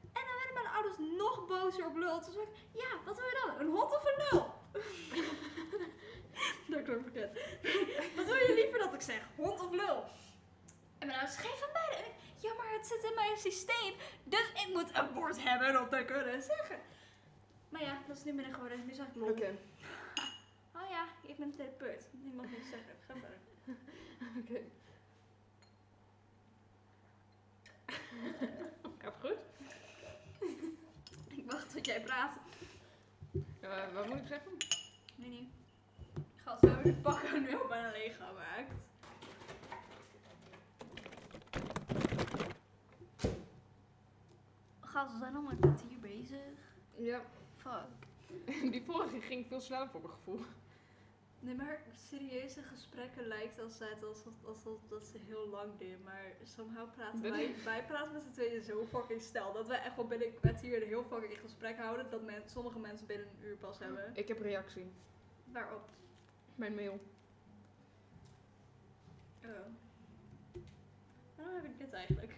En 0.00 0.22
dan 0.26 0.36
werden 0.36 0.54
mijn 0.54 0.74
ouders 0.74 0.98
nog 1.18 1.46
bozer 1.46 1.86
op 1.86 1.96
lul. 1.96 2.20
Toen 2.20 2.32
zei 2.32 2.44
ik, 2.44 2.56
ja, 2.72 3.04
wat 3.04 3.16
wil 3.16 3.26
je 3.26 3.42
dan? 3.46 3.60
Een 3.60 3.74
hond 3.74 3.94
of 3.94 4.04
een 4.04 4.24
lul? 4.30 4.54
dat 6.76 6.82
klonk 6.82 7.02
verkeerd. 7.02 7.32
wat 8.16 8.24
wil 8.24 8.34
je 8.34 8.52
liever 8.54 8.78
dat 8.78 8.94
ik 8.94 9.00
zeg? 9.00 9.28
Hond 9.36 9.60
of 9.60 9.70
lul? 9.70 10.04
En 10.98 11.06
mijn 11.06 11.18
ouders, 11.18 11.36
geen 11.36 11.58
van 11.58 11.68
beide. 11.72 11.96
En 11.96 12.04
ik, 12.04 12.14
ja, 12.36 12.54
maar 12.54 12.72
het 12.72 12.86
zit 12.86 13.04
in 13.04 13.14
mijn 13.14 13.36
systeem. 13.36 13.94
Dus 14.24 14.52
ik 14.52 14.68
moet 14.72 14.94
een 14.94 15.12
woord 15.12 15.42
hebben 15.42 15.80
om 15.80 15.88
te 15.88 16.04
kunnen 16.04 16.42
zeggen. 16.42 16.78
Maar 17.68 17.82
ja, 17.82 18.02
dat 18.06 18.16
is 18.16 18.24
nu 18.24 18.32
minder 18.32 18.54
geworden. 18.54 18.86
Nu 18.86 18.94
zeg 18.94 19.06
ik 19.06 19.14
lol. 19.14 19.28
Oké. 19.28 19.58
Oh 20.76 20.90
ja, 20.90 21.06
ik 21.22 21.36
ben 21.36 21.50
therapeut. 21.50 22.08
Die 22.12 22.32
mag 22.32 22.46
niet 22.50 22.66
zeggen. 22.70 22.94
Ga 23.06 23.14
verder. 23.14 23.38
Oké. 24.40 24.60
Gaat 28.98 29.14
goed? 29.24 29.38
Ik 31.28 31.50
wacht 31.50 31.72
tot 31.72 31.86
jij 31.86 32.00
praat. 32.00 32.36
Ja, 33.60 33.92
wat 33.92 34.06
moet 34.06 34.18
ik 34.18 34.26
zeggen? 34.26 34.52
Nee, 35.14 35.30
niet. 35.30 35.50
Gast, 36.36 36.60
we 36.60 36.68
hebben 36.68 36.94
de 36.94 37.00
pakken 37.00 37.42
nu 37.42 37.56
al 37.56 37.68
bijna 37.68 37.90
leeg 37.90 38.16
gemaakt. 38.16 38.72
Gast, 44.80 45.12
we 45.12 45.18
zijn 45.18 45.36
al 45.36 45.50
een 45.50 45.58
kwartier 45.58 45.98
bezig. 46.00 46.56
Ja. 46.96 47.20
Fuck. 47.56 48.06
Die 48.72 48.82
vorige 48.86 49.20
ging 49.20 49.46
veel 49.46 49.60
sneller 49.60 49.88
voor 49.88 50.00
mijn 50.00 50.12
gevoel. 50.12 50.40
Nee, 51.46 51.54
maar 51.54 51.80
serieuze 52.08 52.62
gesprekken 52.62 53.26
lijkt 53.26 53.60
altijd 53.60 54.04
alsof, 54.04 54.32
alsof 54.44 54.80
dat 54.88 55.04
ze 55.04 55.18
heel 55.26 55.48
lang 55.48 55.78
duren. 55.78 56.02
Maar 56.04 56.32
somehow 56.44 56.92
praten 56.94 57.20
Ben 57.20 57.30
wij, 57.30 57.54
wij 57.64 57.84
praten 57.84 58.12
met 58.12 58.22
z'n 58.22 58.30
tweeën 58.30 58.62
zo 58.62 58.86
fucking 58.86 59.22
snel. 59.22 59.52
Dat 59.52 59.66
wij 59.66 59.82
echt 59.82 59.96
wel 59.96 60.06
binnen 60.06 60.26
een 60.26 60.34
kwartier 60.34 60.82
een 60.82 60.88
heel 60.88 61.04
fucking 61.04 61.40
gesprek 61.40 61.76
houden. 61.76 62.10
Dat 62.10 62.22
men, 62.22 62.42
sommige 62.46 62.78
mensen 62.78 63.06
binnen 63.06 63.26
een 63.26 63.46
uur 63.46 63.56
pas 63.56 63.78
hebben. 63.78 64.10
Ik 64.14 64.28
heb 64.28 64.40
reactie. 64.40 64.90
Waarop? 65.44 65.88
Mijn 66.54 66.74
mail. 66.74 67.00
Oh. 69.44 69.50
Waarom 71.36 71.54
heb 71.54 71.64
ik 71.64 71.78
dit 71.78 71.92
eigenlijk? 71.92 72.34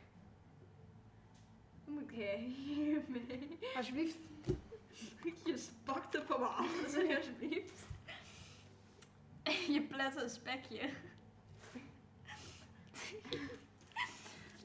Wat 1.85 1.95
moet 1.95 2.11
ik 2.11 2.11
hiermee? 2.11 3.57
Alsjeblieft. 3.77 4.17
Je 5.45 5.57
spakt 5.57 6.13
het 6.13 6.25
van 6.25 6.41
me 6.41 6.47
af, 6.47 6.85
zeg 6.89 7.17
alsjeblieft. 7.17 7.88
Je 9.75 9.87
plet 9.89 10.17
een 10.17 10.31
spekje. 10.31 10.91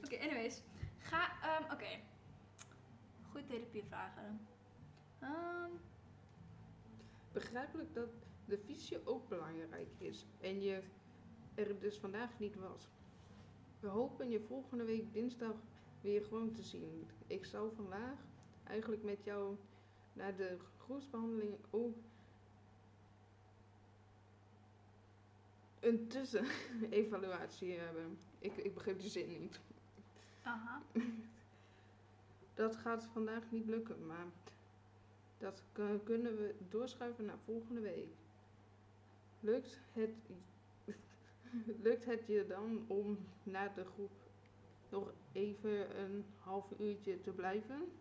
Oké, 0.04 0.18
anyways. 0.20 0.62
Ga, 0.98 1.42
ehm, 1.42 1.72
oké. 1.72 2.00
Goede 3.30 3.46
therapievragen. 3.46 4.46
Ehm 5.20 5.64
begrijpelijk 7.34 7.94
dat 7.94 8.08
de 8.44 8.58
visio 8.58 9.00
ook 9.04 9.28
belangrijk 9.28 9.88
is 9.98 10.26
en 10.40 10.62
je 10.62 10.82
er 11.54 11.80
dus 11.80 11.96
vandaag 11.96 12.38
niet 12.38 12.54
was. 12.54 12.88
We 13.80 13.88
hopen 13.88 14.30
je 14.30 14.40
volgende 14.40 14.84
week 14.84 15.12
dinsdag 15.12 15.56
weer 16.00 16.24
gewoon 16.24 16.52
te 16.52 16.62
zien. 16.62 17.06
Ik 17.26 17.44
zou 17.44 17.74
vandaag 17.74 18.18
eigenlijk 18.64 19.02
met 19.02 19.24
jou 19.24 19.56
naar 20.12 20.36
de 20.36 20.58
groepsbehandeling 20.78 21.54
ook 21.70 21.96
een 25.84 26.06
tussenevaluatie 26.08 27.72
hebben. 27.72 28.18
Ik, 28.38 28.56
ik 28.56 28.74
begreep 28.74 29.00
de 29.00 29.08
zin 29.08 29.28
niet. 29.28 29.60
Aha. 30.42 30.82
Dat 32.54 32.76
gaat 32.76 33.04
vandaag 33.12 33.42
niet 33.50 33.66
lukken, 33.66 34.06
maar 34.06 34.26
dat 35.38 35.62
kunnen 36.04 36.36
we 36.36 36.54
doorschuiven 36.68 37.24
naar 37.24 37.38
volgende 37.44 37.80
week. 37.80 38.08
Lukt 39.40 39.80
het, 39.92 40.14
lukt 41.86 42.04
het 42.04 42.26
je 42.26 42.46
dan 42.48 42.84
om 42.86 43.18
na 43.42 43.68
de 43.68 43.84
groep 43.84 44.12
nog 44.88 45.12
even 45.32 46.00
een 46.00 46.24
half 46.38 46.72
uurtje 46.78 47.20
te 47.20 47.30
blijven? 47.30 47.92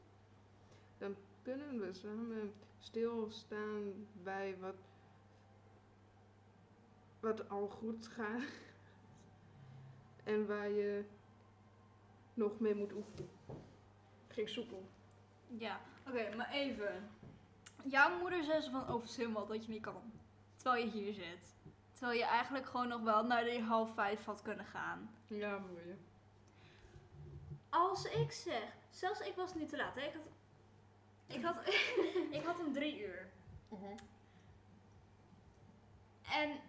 Dan 0.97 1.15
kunnen 1.41 1.79
we 1.79 1.93
samen 1.93 2.53
stilstaan 2.79 4.07
bij 4.23 4.57
wat, 4.59 4.75
wat 7.23 7.49
al 7.49 7.67
goed 7.67 8.07
gaat 8.07 8.43
en 10.23 10.47
waar 10.47 10.69
je 10.69 11.05
nog 12.33 12.59
mee 12.59 12.75
moet 12.75 12.93
oefenen. 12.93 13.29
Ging 14.27 14.49
soepel. 14.49 14.89
Ja, 15.47 15.79
oké, 16.07 16.35
maar 16.35 16.51
even. 16.51 17.09
Jouw 17.83 18.19
moeder 18.19 18.43
zei 18.43 18.61
zo 18.61 18.71
van 18.71 18.87
over 18.87 19.31
wat 19.31 19.47
dat 19.47 19.65
je 19.65 19.71
niet 19.71 19.81
kan. 19.81 20.11
Terwijl 20.55 20.85
je 20.85 20.91
hier 20.91 21.13
zit. 21.13 21.55
Terwijl 21.91 22.19
je 22.19 22.25
eigenlijk 22.25 22.65
gewoon 22.65 22.87
nog 22.87 23.01
wel 23.01 23.25
naar 23.25 23.43
die 23.43 23.61
half 23.61 23.93
vijf 23.93 24.25
had 24.25 24.41
kunnen 24.41 24.65
gaan. 24.65 25.15
Ja, 25.27 25.57
mooi. 25.57 25.97
Als 27.69 28.05
ik 28.05 28.31
zeg, 28.31 28.75
zelfs 28.89 29.19
ik 29.19 29.35
was 29.35 29.55
niet 29.55 29.69
te 29.69 29.77
laat. 29.77 29.95
Hè? 29.95 30.01
Ik 30.01 30.13
had, 30.13 30.25
ik 31.35 31.43
had, 31.43 31.67
ik 32.39 32.43
had 32.43 32.59
om 32.59 32.73
drie 32.73 32.99
uur. 32.99 33.31
En 36.23 36.59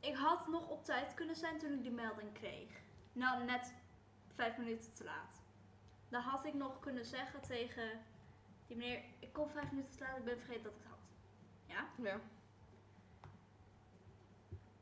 ik 0.00 0.14
had 0.14 0.48
nog 0.48 0.68
op 0.68 0.84
tijd 0.84 1.14
kunnen 1.14 1.36
zijn 1.36 1.58
toen 1.58 1.72
ik 1.72 1.82
die 1.82 1.90
melding 1.90 2.32
kreeg. 2.32 2.70
Nou, 3.12 3.44
net 3.44 3.74
vijf 4.34 4.56
minuten 4.58 4.92
te 4.92 5.04
laat. 5.04 5.42
Dan 6.08 6.22
had 6.22 6.44
ik 6.44 6.54
nog 6.54 6.78
kunnen 6.80 7.04
zeggen 7.04 7.40
tegen 7.40 8.00
die 8.66 8.76
meneer, 8.76 9.02
ik 9.18 9.32
kom 9.32 9.48
vijf 9.50 9.70
minuten 9.70 9.96
te 9.96 10.04
laat, 10.04 10.16
ik 10.18 10.24
ben 10.24 10.38
vergeten 10.38 10.62
dat 10.62 10.72
ik 10.72 10.78
het 10.78 10.88
had. 10.90 10.98
Ja? 11.66 11.88
Ja. 12.02 12.20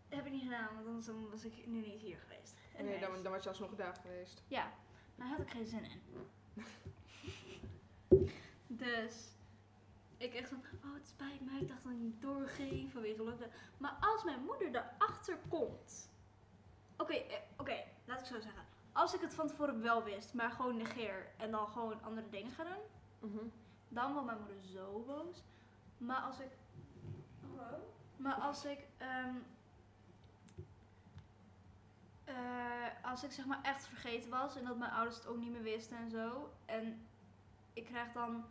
Dat 0.08 0.18
heb 0.18 0.26
ik 0.26 0.32
niet 0.32 0.42
gedaan, 0.42 0.74
want 0.74 0.86
anders 0.86 1.06
dan 1.06 1.30
was 1.30 1.44
ik 1.44 1.66
nu 1.66 1.80
niet 1.80 2.00
hier 2.00 2.18
geweest. 2.18 2.54
Nee, 2.72 2.82
Anyways. 2.82 3.00
dan, 3.00 3.22
dan 3.22 3.32
was 3.32 3.42
je 3.42 3.48
alsnog 3.48 3.74
daar 3.74 3.94
geweest. 3.94 4.42
Ja, 4.48 4.72
maar 5.14 5.28
daar 5.28 5.36
had 5.36 5.46
ik 5.46 5.52
geen 5.52 5.66
zin 5.66 5.84
in. 5.84 6.02
dus 8.66 9.28
ik 10.18 10.34
echt 10.34 10.48
van, 10.48 10.62
oh 10.84 10.94
het 10.94 11.08
spijt 11.08 11.40
me, 11.40 11.60
ik 11.60 11.68
dacht 11.68 11.82
dat 11.82 11.92
ik 11.92 11.98
niet 11.98 12.22
doorging 12.22 12.92
vanwege 12.92 13.22
lockdown. 13.22 13.52
Maar 13.76 13.96
als 14.00 14.24
mijn 14.24 14.44
moeder 14.44 14.68
erachter 14.68 15.38
komt. 15.48 16.10
Oké, 16.96 17.12
eh, 17.14 17.38
oké, 17.56 17.84
laat 18.04 18.20
ik 18.20 18.26
zo 18.26 18.40
zeggen. 18.40 18.62
Als 18.92 19.14
ik 19.14 19.20
het 19.20 19.34
van 19.34 19.48
tevoren 19.48 19.82
wel 19.82 20.04
wist, 20.04 20.34
maar 20.34 20.50
gewoon 20.50 20.76
negeer 20.76 21.26
en 21.36 21.50
dan 21.50 21.68
gewoon 21.68 22.02
andere 22.02 22.28
dingen 22.30 22.52
ga 22.52 22.64
doen, 23.20 23.52
dan 23.88 24.12
wordt 24.12 24.26
mijn 24.26 24.38
moeder 24.38 24.62
zo 24.62 25.04
boos. 25.06 25.42
Maar 25.98 26.20
als 26.20 26.38
ik. 26.38 26.50
Maar 28.16 28.34
als 28.34 28.64
ik. 28.64 28.86
ehm, 28.98 29.34
eh, 32.24 32.86
als 33.02 33.24
ik 33.24 33.32
zeg 33.32 33.46
maar 33.46 33.62
echt 33.62 33.86
vergeten 33.86 34.30
was 34.30 34.56
en 34.56 34.64
dat 34.64 34.78
mijn 34.78 34.90
ouders 34.90 35.16
het 35.16 35.26
ook 35.26 35.36
niet 35.38 35.50
meer 35.50 35.62
wisten 35.62 35.96
en 35.96 36.10
zo. 36.10 36.52
En 36.64 37.06
ik 37.72 37.84
krijg 37.84 38.12
dan. 38.12 38.44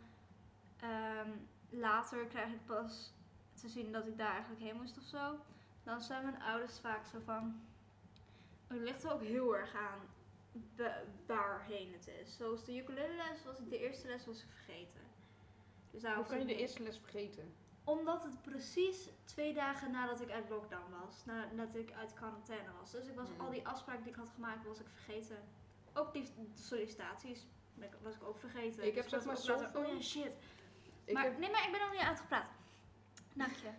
ehm, 0.80 1.30
later 1.70 2.26
krijg 2.26 2.52
ik 2.52 2.64
pas 2.66 3.12
te 3.54 3.68
zien 3.68 3.92
dat 3.92 4.06
ik 4.06 4.18
daar 4.18 4.30
eigenlijk 4.32 4.62
heen 4.62 4.76
moest 4.76 4.98
of 4.98 5.04
zo. 5.04 5.36
Dan 5.82 6.00
zijn 6.00 6.22
mijn 6.22 6.42
ouders 6.42 6.78
vaak 6.78 7.06
zo 7.06 7.18
van. 7.24 7.60
Het 8.66 8.80
ligt 8.80 9.02
er 9.04 9.12
ook 9.12 9.22
heel 9.22 9.56
erg 9.56 9.74
aan 9.74 9.98
wa- 10.76 11.02
waarheen 11.26 11.92
het 11.92 12.06
is. 12.22 12.36
Zoals 12.36 12.64
de 12.64 12.76
ukulele 12.76 13.14
les 13.14 13.44
was 13.44 13.58
ik 13.58 13.70
de 13.70 13.78
eerste 13.78 14.06
les 14.08 14.26
was 14.26 14.42
ik 14.42 14.48
vergeten. 14.50 15.00
Dus 15.90 16.02
Hoe 16.14 16.24
kan 16.24 16.38
je 16.38 16.44
de 16.44 16.56
eerste 16.56 16.82
les 16.82 16.98
vergeten? 16.98 17.54
omdat 17.84 18.22
het 18.24 18.42
precies 18.42 19.08
twee 19.24 19.54
dagen 19.54 19.90
nadat 19.90 20.20
ik 20.20 20.30
uit 20.30 20.48
lockdown 20.48 20.90
was. 21.04 21.24
Nadat 21.24 21.74
ik 21.74 21.92
uit 21.92 22.14
quarantaine 22.14 22.68
was. 22.80 22.90
Dus 22.90 23.06
ik 23.06 23.14
was 23.14 23.28
Mm. 23.28 23.40
al 23.40 23.50
die 23.50 23.66
afspraken 23.66 24.02
die 24.02 24.12
ik 24.12 24.18
had 24.18 24.28
gemaakt, 24.34 24.66
was 24.66 24.80
ik 24.80 24.86
vergeten. 24.88 25.38
Ook 25.94 26.12
die 26.12 26.28
sollicitaties 26.54 27.46
was 28.02 28.14
ik 28.14 28.22
ook 28.24 28.38
vergeten. 28.38 28.86
Ik 28.86 28.94
heb 28.94 29.02
Dus 29.02 29.12
zeg 29.12 29.24
maar 29.24 29.36
zoveel- 29.36 29.80
Oh 29.82 29.86
ja, 29.88 30.00
shit. 30.00 30.32
Maar, 31.12 31.24
heb, 31.24 31.38
Nee, 31.38 31.50
maar 31.50 31.64
ik 31.64 31.70
ben 31.70 31.80
nog 31.80 31.92
niet 31.92 32.00
uitgepraat. 32.00 32.50
Dank 33.34 33.52
je. 33.52 33.70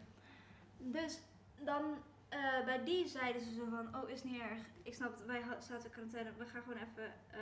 Dus 0.78 1.20
dan 1.60 2.04
eh, 2.30 2.66
bij 2.66 2.84
die 2.84 3.08
zeiden 3.08 3.42
ze 3.42 3.54
zo 3.54 3.66
van, 3.70 3.96
oh 3.96 4.10
is 4.10 4.24
niet 4.24 4.42
erg. 4.42 4.60
Ik 4.84 4.94
snap 4.94 5.12
het, 5.12 5.26
wij 5.26 5.44
zaten 5.60 5.86
in 5.86 5.92
quarantaine. 5.92 6.32
We 6.38 6.46
gaan 6.46 6.62
gewoon 6.62 6.78
even, 6.78 7.14
eh, 7.32 7.40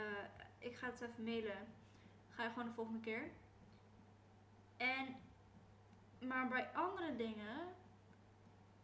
ik 0.58 0.76
ga 0.76 0.86
het 0.86 1.00
even 1.00 1.24
mailen. 1.24 1.66
Ga 2.30 2.42
je 2.42 2.48
gewoon 2.48 2.68
de 2.68 2.74
volgende 2.74 3.00
keer. 3.00 3.30
En, 4.76 5.16
maar 6.18 6.48
bij 6.48 6.68
andere 6.74 7.16
dingen 7.16 7.56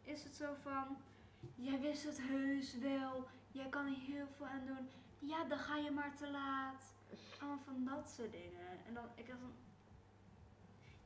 is 0.01 0.23
het 0.23 0.35
zo 0.35 0.53
van, 0.61 0.97
jij 1.55 1.79
wist 1.79 2.03
het 2.03 2.21
heus 2.21 2.77
wel. 2.77 3.27
Jij 3.51 3.69
kan 3.69 3.85
er 3.85 3.99
heel 3.99 4.27
veel 4.37 4.45
aan 4.45 4.65
doen. 4.65 4.89
Ja, 5.19 5.43
dan 5.43 5.57
ga 5.57 5.75
je 5.75 5.91
maar 5.91 6.15
te 6.15 6.29
laat. 6.31 6.93
Allemaal 7.39 7.63
van 7.65 7.85
dat 7.85 8.09
soort 8.09 8.31
dingen. 8.31 8.85
En 8.87 8.93
dan, 8.93 9.03
ik 9.15 9.25
van, 9.27 9.53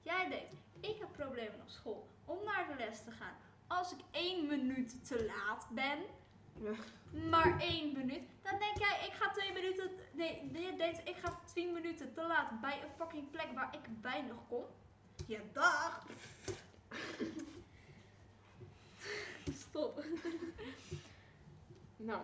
Jij 0.03 0.29
denkt, 0.29 0.53
ik 0.79 0.99
heb 0.99 1.11
problemen 1.11 1.61
op 1.61 1.69
school 1.69 2.07
om 2.25 2.37
naar 2.43 2.67
de 2.67 2.75
les 2.77 3.03
te 3.03 3.11
gaan. 3.11 3.33
Als 3.67 3.91
ik 3.91 3.99
één 4.11 4.47
minuut 4.47 5.07
te 5.07 5.25
laat 5.25 5.67
ben, 5.71 5.99
maar 7.29 7.59
één 7.59 7.93
minuut, 7.97 8.21
dan 8.41 8.59
denk 8.59 8.77
jij, 8.77 9.05
ik 9.07 9.13
ga 9.13 9.31
twee 9.31 9.53
minuten. 9.53 9.89
Nee, 10.11 10.49
je 10.51 10.75
denkt, 10.77 11.07
ik 11.07 11.15
ga 11.15 11.39
tien 11.53 11.73
minuten 11.73 12.13
te 12.13 12.27
laat 12.27 12.61
bij 12.61 12.81
een 12.83 12.89
fucking 12.97 13.31
plek 13.31 13.47
waar 13.53 13.75
ik 13.75 13.85
weinig 14.01 14.35
kom. 14.47 14.63
Ja, 15.27 15.39
dag! 15.53 16.05
Stop. 19.53 20.03
nou, 21.95 22.21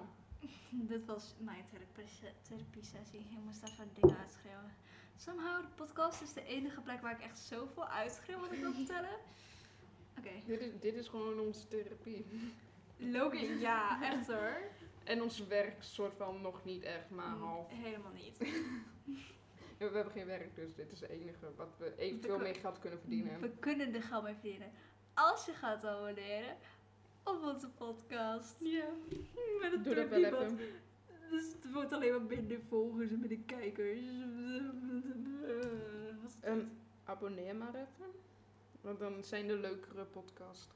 Dit 0.69 1.05
was 1.05 1.33
mijn 1.37 1.63
therapie- 1.71 2.33
therapie-sessie. 2.41 3.19
Ik 3.19 3.37
moest 3.45 3.63
even 3.63 3.89
dingen 3.93 4.17
uitschreeuwen. 4.17 4.73
Somehow, 5.17 5.61
de 5.61 5.67
podcast 5.75 6.21
is 6.21 6.33
de 6.33 6.45
enige 6.45 6.81
plek 6.81 7.01
waar 7.01 7.11
ik 7.11 7.21
echt 7.21 7.37
zoveel 7.39 7.87
uitschreeuw 7.87 8.39
wat 8.39 8.51
ik 8.51 8.59
wil 8.59 8.73
vertellen. 8.73 9.17
Oké. 10.17 10.29
dit 10.45 10.59
is, 10.61 10.71
dit 10.79 10.95
is 10.95 11.07
gewoon 11.07 11.39
onze 11.39 11.67
therapie. 11.67 12.25
Logisch, 12.97 13.59
ja, 13.59 14.03
echt 14.03 14.27
hoor. 14.27 14.57
En 15.03 15.21
ons 15.21 15.47
werk 15.47 15.83
soort 15.83 16.13
van 16.17 16.41
nog 16.41 16.63
niet 16.63 16.83
echt, 16.83 17.09
maar 17.09 17.35
Mm, 17.35 17.41
half. 17.41 17.71
Helemaal 17.71 18.11
niet. 18.11 18.37
Ja, 19.77 19.89
we 19.89 19.95
hebben 19.95 20.13
geen 20.13 20.25
werk, 20.25 20.55
dus 20.55 20.75
dit 20.75 20.91
is 20.91 20.99
het 20.99 21.09
enige 21.09 21.45
wat 21.55 21.75
we 21.77 21.93
eventueel 21.97 22.37
We 22.37 22.43
mee 22.43 22.53
geld 22.53 22.79
kunnen 22.79 22.99
verdienen. 22.99 23.39
We 23.39 23.49
kunnen 23.59 23.93
er 23.93 24.01
geld 24.03 24.23
mee 24.23 24.33
verdienen. 24.33 24.71
Als 25.13 25.45
je 25.45 25.53
gaat 25.53 25.85
abonneren 25.85 26.57
op 27.23 27.43
onze 27.43 27.69
podcast. 27.69 28.55
Ja. 28.59 28.85
Met 29.61 29.73
een 29.73 29.83
Doe 29.83 29.95
dat 29.95 30.09
wel 30.09 30.23
even. 30.23 30.59
Dus 31.29 31.53
het 31.53 31.71
wordt 31.73 31.91
alleen 31.91 32.11
maar 32.11 32.37
minder 32.37 32.59
volgers 32.69 33.11
en 33.11 33.19
minder 33.19 33.37
kijkers. 33.45 33.99
Is 36.25 36.33
dit? 36.33 36.43
Ehm, 36.43 36.65
abonneer 37.03 37.55
maar 37.55 37.75
even. 37.75 38.11
Want 38.81 38.99
dan 38.99 39.23
zijn 39.23 39.47
de 39.47 39.57
leukere 39.57 40.03
podcast. 40.05 40.73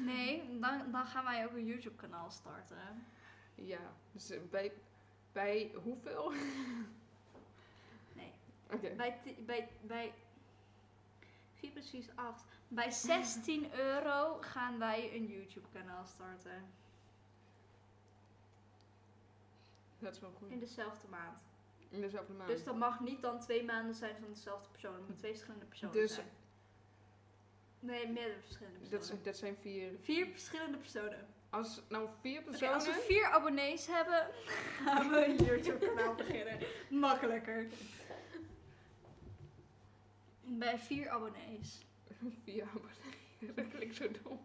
Nee, 0.00 0.58
dan, 0.60 0.90
dan 0.92 1.06
gaan 1.06 1.24
wij 1.24 1.46
ook 1.46 1.52
een 1.52 1.66
YouTube 1.66 1.96
kanaal 1.96 2.30
starten. 2.30 3.06
Ja, 3.54 3.92
dus 4.12 4.30
eh, 4.30 4.40
bij, 4.50 4.72
bij 5.32 5.70
hoeveel? 5.82 6.32
Nee. 8.12 8.32
Oké. 8.70 8.94
Bij, 8.96 9.20
bij, 9.46 9.68
bij 9.80 10.14
4 11.54 11.70
precies 11.70 12.08
8. 12.14 12.44
Bij 12.68 12.90
16 12.90 13.74
euro 13.74 14.38
gaan 14.40 14.78
wij 14.78 15.14
een 15.14 15.26
YouTube 15.26 15.68
kanaal 15.72 16.06
starten. 16.06 16.66
Dat 19.98 20.14
is 20.14 20.20
wel 20.20 20.30
goed. 20.38 20.50
In 20.50 20.58
dezelfde 20.58 21.08
maand. 21.08 21.38
In 21.88 22.00
dezelfde 22.00 22.32
maand. 22.32 22.50
Dus 22.50 22.64
dat 22.64 22.76
mag 22.76 23.00
niet 23.00 23.22
dan 23.22 23.40
twee 23.40 23.64
maanden 23.64 23.94
zijn 23.94 24.16
van 24.20 24.28
dezelfde 24.32 24.68
persoon. 24.70 24.90
Het 24.92 25.00
moeten 25.00 25.18
twee 25.18 25.30
verschillende 25.32 25.66
personen 25.66 25.94
Dus- 25.94 26.14
zijn. 26.14 26.26
Nee, 27.80 28.08
meerdere 28.08 28.40
verschillende 28.40 28.78
dat, 28.78 28.88
personen. 28.88 29.06
zijn- 29.08 29.22
dat 29.22 29.36
zijn 29.36 29.56
vier. 29.56 29.90
Vier 30.00 30.26
verschillende 30.26 30.78
personen. 30.78 31.26
Als 31.50 31.82
nou 31.88 32.08
vier 32.20 32.42
personen. 32.42 32.74
als 32.74 32.86
we 32.86 33.04
vier 33.06 33.24
abonnees 33.24 33.86
hebben, 33.86 34.26
gaan 34.84 35.10
we 35.10 35.24
een 35.26 35.36
YouTube 35.44 35.86
kanaal 35.86 36.14
beginnen. 36.14 36.58
Makkelijker. 36.90 37.66
Bij 40.44 40.78
vier 40.78 41.08
abonnees. 41.08 41.86
Vier 42.44 42.64
abonnees. 42.64 43.54
Dat 43.54 43.68
klinkt 43.68 43.96
zo 43.96 44.06
dom. 44.22 44.40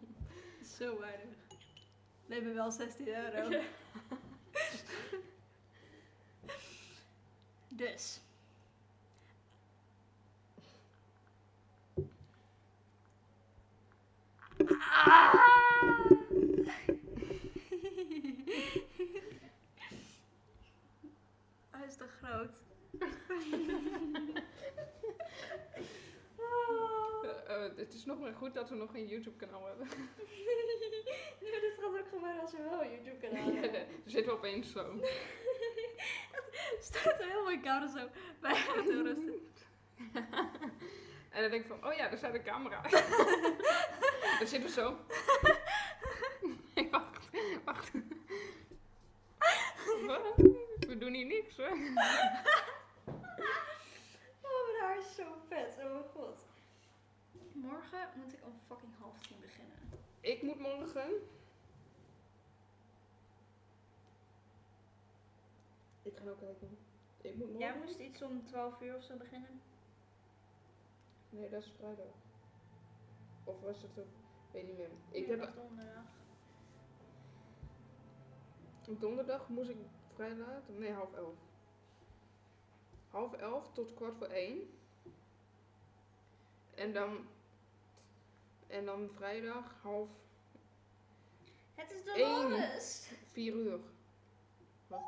Zo 0.76 0.98
weinig. 0.98 1.36
We 2.26 2.34
hebben 2.34 2.54
wel 2.54 2.70
16 2.70 3.08
euro. 3.08 3.48
dus. 7.76 8.20
Hij 21.70 21.86
is 21.86 21.96
te 21.96 22.06
groot. 22.20 22.50
Eh, 27.24 27.64
eh, 27.64 27.76
het 27.76 27.94
is 27.94 28.04
nog 28.04 28.20
maar 28.20 28.34
goed 28.34 28.54
dat 28.54 28.68
we 28.68 28.74
nog 28.74 28.94
een 28.94 29.06
YouTube 29.06 29.36
kanaal 29.36 29.66
hebben. 29.66 29.88
Ja, 31.40 31.60
dit 31.60 31.74
gaat 31.76 31.84
ook 31.84 32.08
gebeuren 32.08 32.40
als 32.40 32.52
we 32.52 32.62
wel 32.62 32.82
een 32.82 32.90
YouTube 32.90 33.16
kanaal 33.16 33.46
Ja, 33.48 33.60
hebben. 33.60 33.72
dan 33.72 34.10
zitten 34.10 34.32
we 34.32 34.38
opeens 34.38 34.72
zo. 34.72 34.84
staat 37.00 37.20
er 37.20 37.26
heel 37.26 37.42
mooi 37.42 37.60
camera 37.60 37.88
zo 37.88 38.08
bij 38.40 38.54
hem 38.54 38.84
te 38.84 39.02
rusten. 39.02 39.40
En 41.34 41.42
dan 41.42 41.50
denk 41.50 41.62
ik 41.62 41.68
van, 41.68 41.86
oh 41.90 41.94
ja, 41.94 42.08
daar 42.08 42.18
staat 42.18 42.34
een 42.34 42.42
camera. 42.42 42.82
dan 44.38 44.46
zitten 44.46 44.62
we 44.62 44.68
zo. 44.68 44.98
Nee, 46.74 46.90
wacht, 46.90 47.28
wacht. 47.64 47.90
Wat? 50.06 50.34
We 50.78 50.96
doen 50.98 51.12
hier 51.12 51.26
niks 51.26 51.56
hoor. 51.56 51.78
Oh, 54.42 54.66
mijn 54.66 54.80
haar 54.80 54.98
is 54.98 55.14
zo 55.14 55.24
vet. 55.48 55.76
Oh 55.78 55.92
mijn 55.92 56.04
god. 56.14 56.46
Morgen 57.52 58.08
moet 58.14 58.32
ik 58.32 58.38
om 58.44 58.60
fucking 58.68 58.92
half 59.00 59.20
tien 59.20 59.40
beginnen. 59.40 59.76
Ik 60.20 60.42
moet 60.42 60.60
morgen. 60.60 61.10
Ik 66.14 66.20
ga 66.24 66.30
ook 66.30 66.38
kijken. 66.38 66.78
Ik 67.20 67.34
moet 67.36 67.52
morgen. 67.52 67.58
Jij 67.58 67.78
moest 67.78 67.98
iets 67.98 68.22
om 68.22 68.46
12 68.46 68.80
uur 68.80 68.96
of 68.96 69.02
zo 69.02 69.16
beginnen. 69.16 69.60
Nee, 71.30 71.48
dat 71.50 71.62
is 71.62 71.72
vrijdag. 71.76 72.06
Of 73.44 73.60
was 73.60 73.82
het 73.82 73.98
ook? 73.98 74.06
Weet 74.50 74.66
niet 74.66 74.76
meer. 74.76 74.90
Ik 75.10 75.26
Nee, 75.26 75.38
heb 75.38 75.54
donderdag. 75.54 76.04
donderdag 78.98 79.48
moest 79.48 79.68
ik 79.68 79.76
vrij 80.14 80.36
laat. 80.36 80.68
Nee, 80.68 80.92
half 80.92 81.12
elf. 81.12 81.34
Half 83.10 83.32
elf 83.32 83.72
tot 83.72 83.94
kwart 83.94 84.16
voor 84.16 84.26
één. 84.26 84.60
En 86.74 86.92
dan. 86.92 87.26
En 88.66 88.84
dan 88.84 89.10
vrijdag 89.10 89.74
half 89.82 90.08
Het 91.74 91.90
is. 91.90 92.04
Dolores! 92.04 93.10
vier 93.32 93.54
uur. 93.54 93.80
Wat? 94.86 95.02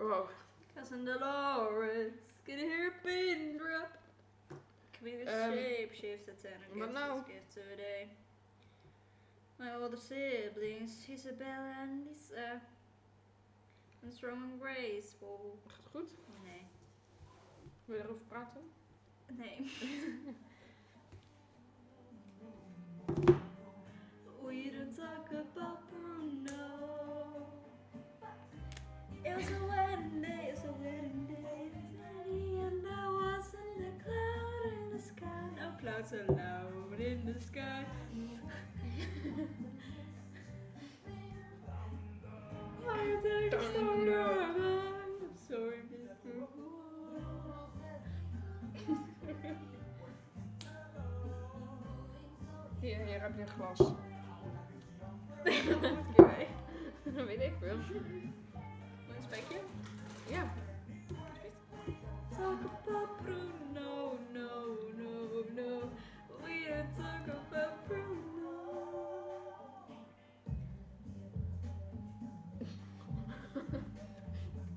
Oh, 0.00 0.28
Cousin 0.74 1.04
Dolores, 1.04 2.12
can 2.46 2.58
you 2.58 2.66
hear 2.66 2.88
a 2.88 3.06
pin 3.06 3.56
drop? 3.58 3.92
Queen 5.00 5.20
is 5.20 5.28
Ehm, 5.28 5.52
shapeshifted 5.52 6.44
and 6.72 6.80
wat 6.80 6.88
a 6.88 6.92
nou? 6.92 7.16
gift 7.26 7.28
gift 7.28 7.54
today. 7.54 8.08
My 9.58 9.74
older 9.80 9.96
siblings, 9.96 11.06
Isabella 11.08 11.74
and 11.82 12.06
Lisa. 12.06 12.60
And 14.02 14.12
strong 14.12 14.42
and 14.42 14.60
graceful. 14.60 15.58
gaat 15.66 15.76
het 15.76 15.86
goed? 15.90 16.10
Nee. 16.44 16.66
Wil 17.84 17.96
je 17.96 18.02
erover 18.02 18.24
praten? 18.28 18.62
Nee. 19.26 19.56
allowed 36.28 37.00
in 37.00 37.24
the 37.26 37.40
sky. 37.40 37.84
I'm 42.86 43.20
sorry, 45.48 45.80
Mr. 45.90 46.46
Hier, 52.80 52.96
hier 52.96 53.22
heb 53.22 53.36
je 53.36 53.42
een 53.42 53.48
glas. 53.48 53.78
Dat 57.04 57.26
weet 57.26 57.40
ik 57.40 57.52
wel. 57.60 57.70
Een 57.70 58.32
spekje? 59.22 59.60
Ja. 60.30 60.52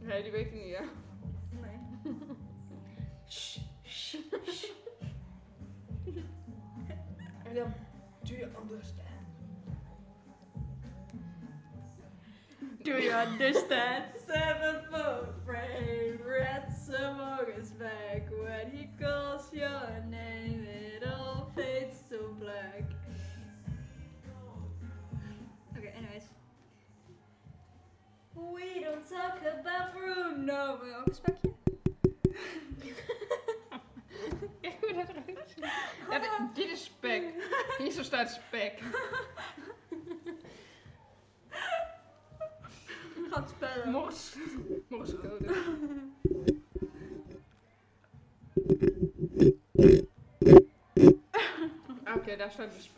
Nee, 0.07 0.23
die 0.23 0.31
weet 0.31 0.45
ik 0.45 0.53
niet, 0.53 0.77
hè? 0.77 0.83
Nee. 1.49 1.79
Shh, 3.29 3.59
shh, 3.83 4.15
shh. 4.47 4.71
Do 8.23 8.33
you 8.33 8.47
understand? 8.61 9.07
Do 12.83 12.91
you 12.91 13.11
understand? 13.11 14.16
Oké, 52.59 52.65
daar 52.65 52.96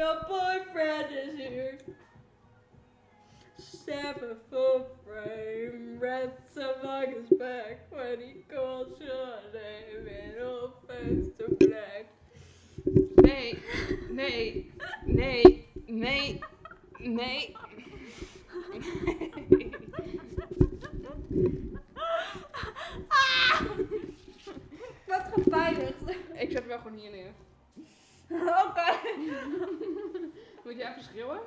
Your 0.00 0.16
boyfriend 0.26 1.08
is 1.12 1.36
here. 1.36 1.78
Seven 3.58 4.36
foot 4.50 4.86
frame, 5.04 5.98
red 6.00 6.32
among 6.56 7.12
his 7.12 7.38
back. 7.38 7.80
When 7.90 8.18
he 8.18 8.36
calls 8.50 8.98
your 8.98 9.40
name, 9.52 10.06
it 10.06 10.42
all 10.42 10.72
fades 10.88 11.28
to 11.36 11.54
black. 11.66 12.06
Nee, 13.22 13.58
nee, 14.10 14.68
nee, 15.04 15.66
Nee. 15.86 16.40
Nee. 16.98 17.54
Schreeuwen? 31.10 31.40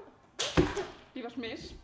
Die 1.11 1.23
was 1.23 1.35
mis. 1.35 1.75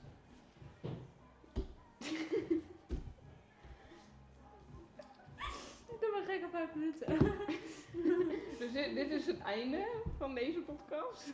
Ik 5.87 5.99
doe 5.99 6.11
maar 6.11 6.23
gek 6.25 6.43
op 6.43 6.51
5 6.51 6.73
minuten. 6.73 7.17
Dus 8.57 8.71
dit, 8.71 8.95
dit 8.95 9.11
is 9.11 9.25
het 9.25 9.39
einde 9.39 9.87
van 10.17 10.35
deze 10.35 10.59
podcast. 10.59 11.33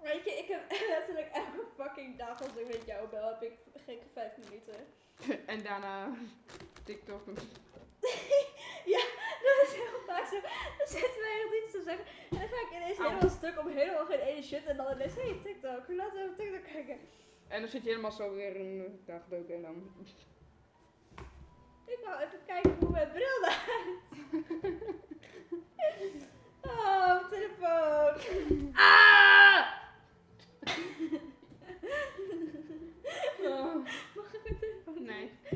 Weet 0.00 0.24
je, 0.24 0.30
ik 0.30 0.48
heb 0.48 0.70
letterlijk 0.96 1.28
elke 1.32 1.66
fucking 1.76 2.18
dag 2.18 2.42
als 2.42 2.56
ik 2.56 2.66
met 2.66 2.86
jou 2.86 3.08
bel, 3.08 3.28
heb 3.28 3.42
ik 3.42 3.52
gekke 3.74 4.06
5 4.12 4.32
minuten. 4.36 4.86
En 5.46 5.62
daarna 5.62 6.10
TikTok. 6.84 7.22
Heel 10.14 10.22
vaak 10.22 10.32
zo. 10.32 10.40
Dan 10.78 10.86
zitten 10.86 11.20
wij 11.20 11.40
nog 11.44 11.52
iets 11.62 11.72
te 11.72 11.82
zeggen. 11.84 12.04
En 12.30 12.38
dan 12.38 12.48
ga 12.48 12.56
ik 12.66 12.70
ineens 12.76 12.98
Au. 12.98 13.08
helemaal 13.08 13.30
stuk 13.30 13.58
om 13.60 13.68
helemaal 13.68 14.06
geen 14.06 14.18
ene 14.20 14.42
shit. 14.42 14.64
En 14.66 14.76
dan 14.76 14.92
ineens, 14.92 15.14
hey 15.14 15.40
TikTok, 15.44 15.82
laten 15.88 16.22
we 16.22 16.28
op 16.30 16.36
TikTok 16.36 16.64
kijken. 16.72 16.98
En 17.48 17.60
dan 17.60 17.70
zit 17.70 17.82
je 17.82 17.88
helemaal 17.88 18.12
zo 18.12 18.34
weer 18.34 18.56
een 18.60 19.00
dag 19.06 19.22
gedoken 19.28 19.54
en 19.54 19.62
dan. 19.62 19.90
Ik 21.86 21.98
wou 22.04 22.22
even 22.22 22.38
kijken 22.46 22.76
hoe 22.80 22.90
mijn 22.90 23.10
bril 23.10 23.42
eruit. 23.42 23.98
Oh, 26.66 27.06
mijn 27.06 27.28
telefoon. 27.30 28.14
Ah! 28.74 29.66
Oh, 33.44 33.74
Mag 34.14 34.34
ik 34.34 34.40
mijn 34.44 34.58
telefoon? 34.58 35.02
nee. 35.02 35.30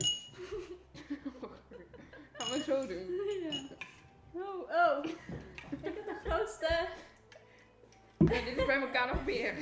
Gaan 2.33 2.51
we 2.51 2.63
zo 2.67 2.87
doen. 2.87 3.07
Ja. 3.51 3.61
Oh, 4.39 4.71
oh. 4.71 5.05
Ik 5.71 5.95
heb 5.95 5.95
de 5.95 6.21
grootste. 6.25 6.89
Ja, 8.19 8.45
dit 8.45 8.57
is 8.57 8.67
bij 8.67 8.81
elkaar 8.81 9.07
nog 9.07 9.25
meer. 9.25 9.55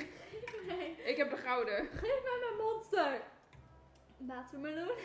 Nee. 0.66 0.96
Ik 1.04 1.16
heb 1.16 1.30
de 1.30 1.36
gouden. 1.36 1.86
Geef 1.86 2.22
mij 2.22 2.38
mijn 2.40 2.56
monster. 2.66 3.20
Watermeloen. 4.16 4.96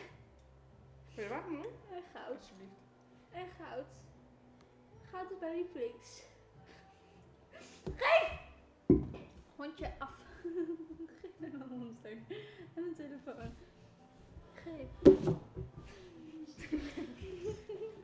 Wil 1.15 1.25
je 1.25 1.29
hoor? 1.29 1.65
En 1.91 2.03
goud. 2.13 2.37
Alsjeblieft. 2.37 2.81
En 3.31 3.47
goud. 3.59 3.85
Goud 5.11 5.31
is 5.31 5.37
bij 5.37 5.55
Reflex. 5.55 6.23
Geef! 7.95 8.39
Hondje 9.55 9.91
af. 9.97 10.15
Geef 11.21 11.31
mij 11.37 11.49
mijn 11.49 11.69
monster. 11.69 12.11
En 12.11 12.83
mijn 12.83 12.95
telefoon. 12.95 13.53
Geef. 14.53 14.89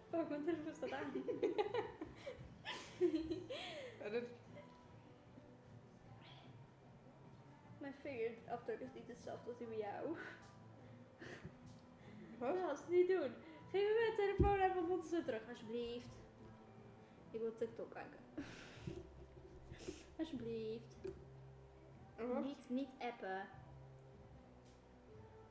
Fuck, 0.10 0.30
mijn 0.30 0.44
telefoon 0.44 0.74
staat 0.74 0.92
aan. 0.92 1.12
Ja, 4.00 4.10
Mijn 7.78 7.94
vingerafdruk 8.02 8.80
is 8.80 8.94
niet 8.94 9.08
hetzelfde 9.08 9.50
als 9.50 9.58
die 9.58 9.68
bij 9.68 9.78
jou. 9.78 10.18
wat? 12.40 12.56
Dat 12.68 12.90
niet 12.90 13.08
doen. 13.08 13.32
Geef 13.72 13.82
me 13.82 14.14
mijn 14.16 14.16
telefoon 14.16 14.60
en 14.60 14.74
mijn 14.74 14.88
monster 14.88 15.24
terug, 15.24 15.50
alsjeblieft. 15.50 16.10
Ik 17.32 17.40
wil 17.40 17.58
TikTok 17.58 17.92
kijken. 17.92 18.20
Alsjeblieft. 20.18 20.96
Oh, 22.20 22.34
wat? 22.34 22.44
Niet, 22.44 22.70
niet 22.70 22.90
appen. 23.00 23.48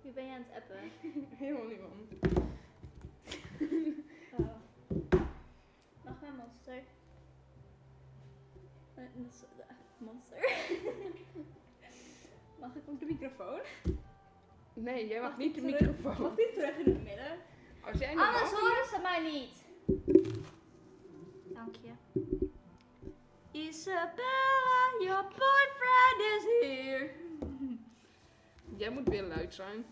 Wie 0.03 0.13
ben 0.13 0.27
je 0.27 0.33
aan 0.33 0.45
het 0.49 0.63
appen? 0.63 0.91
Helemaal 1.43 1.67
niemand. 1.67 2.13
Mag 6.05 6.21
mijn 6.21 6.37
monster? 6.37 6.83
Eh, 8.95 9.05
is- 9.27 9.43
eh, 9.59 9.67
Monster? 9.99 10.39
Mag 12.61 12.75
ik 12.75 12.83
ook 12.89 13.01
de 13.01 13.07
microfoon? 13.07 13.61
Nee, 14.75 15.07
jij 15.09 15.21
mag 15.21 15.29
Mag 15.31 15.39
niet 15.39 15.55
de 15.55 15.61
terug- 15.61 15.81
microfoon. 15.81 16.23
Mag 16.23 16.35
die 16.35 16.53
terug 16.53 16.77
in 16.79 16.85
het 16.93 17.03
midden? 17.05 17.39
Als 17.85 17.99
jij 17.99 18.15
nog 18.15 18.27
Anders 18.27 18.51
horen 18.51 18.87
ze 18.87 18.99
mij 19.03 19.23
niet. 19.33 19.65
Dank 21.55 21.75
je. 21.77 21.93
Isabella, 23.51 24.95
your 25.01 25.23
boyfriend 25.23 26.21
is 26.37 26.45
here. 26.69 27.11
Jij 28.77 28.91
moet 28.91 29.09
weer 29.09 29.23
luid 29.23 29.55
zijn. 29.55 29.85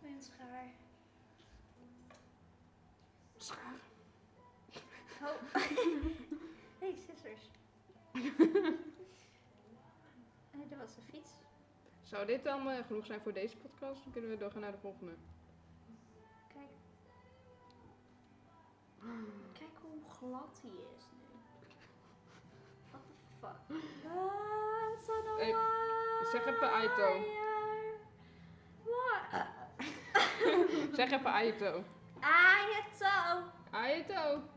Mijn 0.00 0.22
schaar. 0.22 0.72
Schaar. 3.44 3.78
Oh. 5.22 5.36
hey, 6.80 6.94
scissors. 6.96 7.50
hey, 10.50 10.66
dat 10.68 10.78
was 10.78 10.94
de 10.94 11.00
fiets. 11.10 11.30
Zou 12.02 12.26
dit 12.26 12.44
dan 12.44 12.70
eh, 12.70 12.84
genoeg 12.86 13.06
zijn 13.06 13.20
voor 13.20 13.32
deze 13.32 13.56
podcast? 13.56 14.02
Dan 14.04 14.12
kunnen 14.12 14.30
we 14.30 14.36
doorgaan 14.36 14.60
naar 14.60 14.72
de 14.72 14.78
volgende. 14.78 15.12
Kijk. 16.48 16.70
Kijk 19.52 19.70
hoe 19.82 20.10
glad 20.18 20.60
hij 20.62 20.70
is 20.70 21.04
nu. 21.12 21.24
What 22.90 23.02
the 23.06 23.24
fuck? 23.40 23.78
That's 24.02 25.08
on 25.08 25.28
a 25.28 25.36
Hey, 25.36 25.54
zeg 26.32 26.46
even 26.46 26.70
Aito. 26.72 27.24
What? 28.82 29.46
Zeg 30.96 31.10
even 31.10 31.32
Aito. 31.32 31.84
Aito. 32.24 33.52
Aito. 33.70 34.54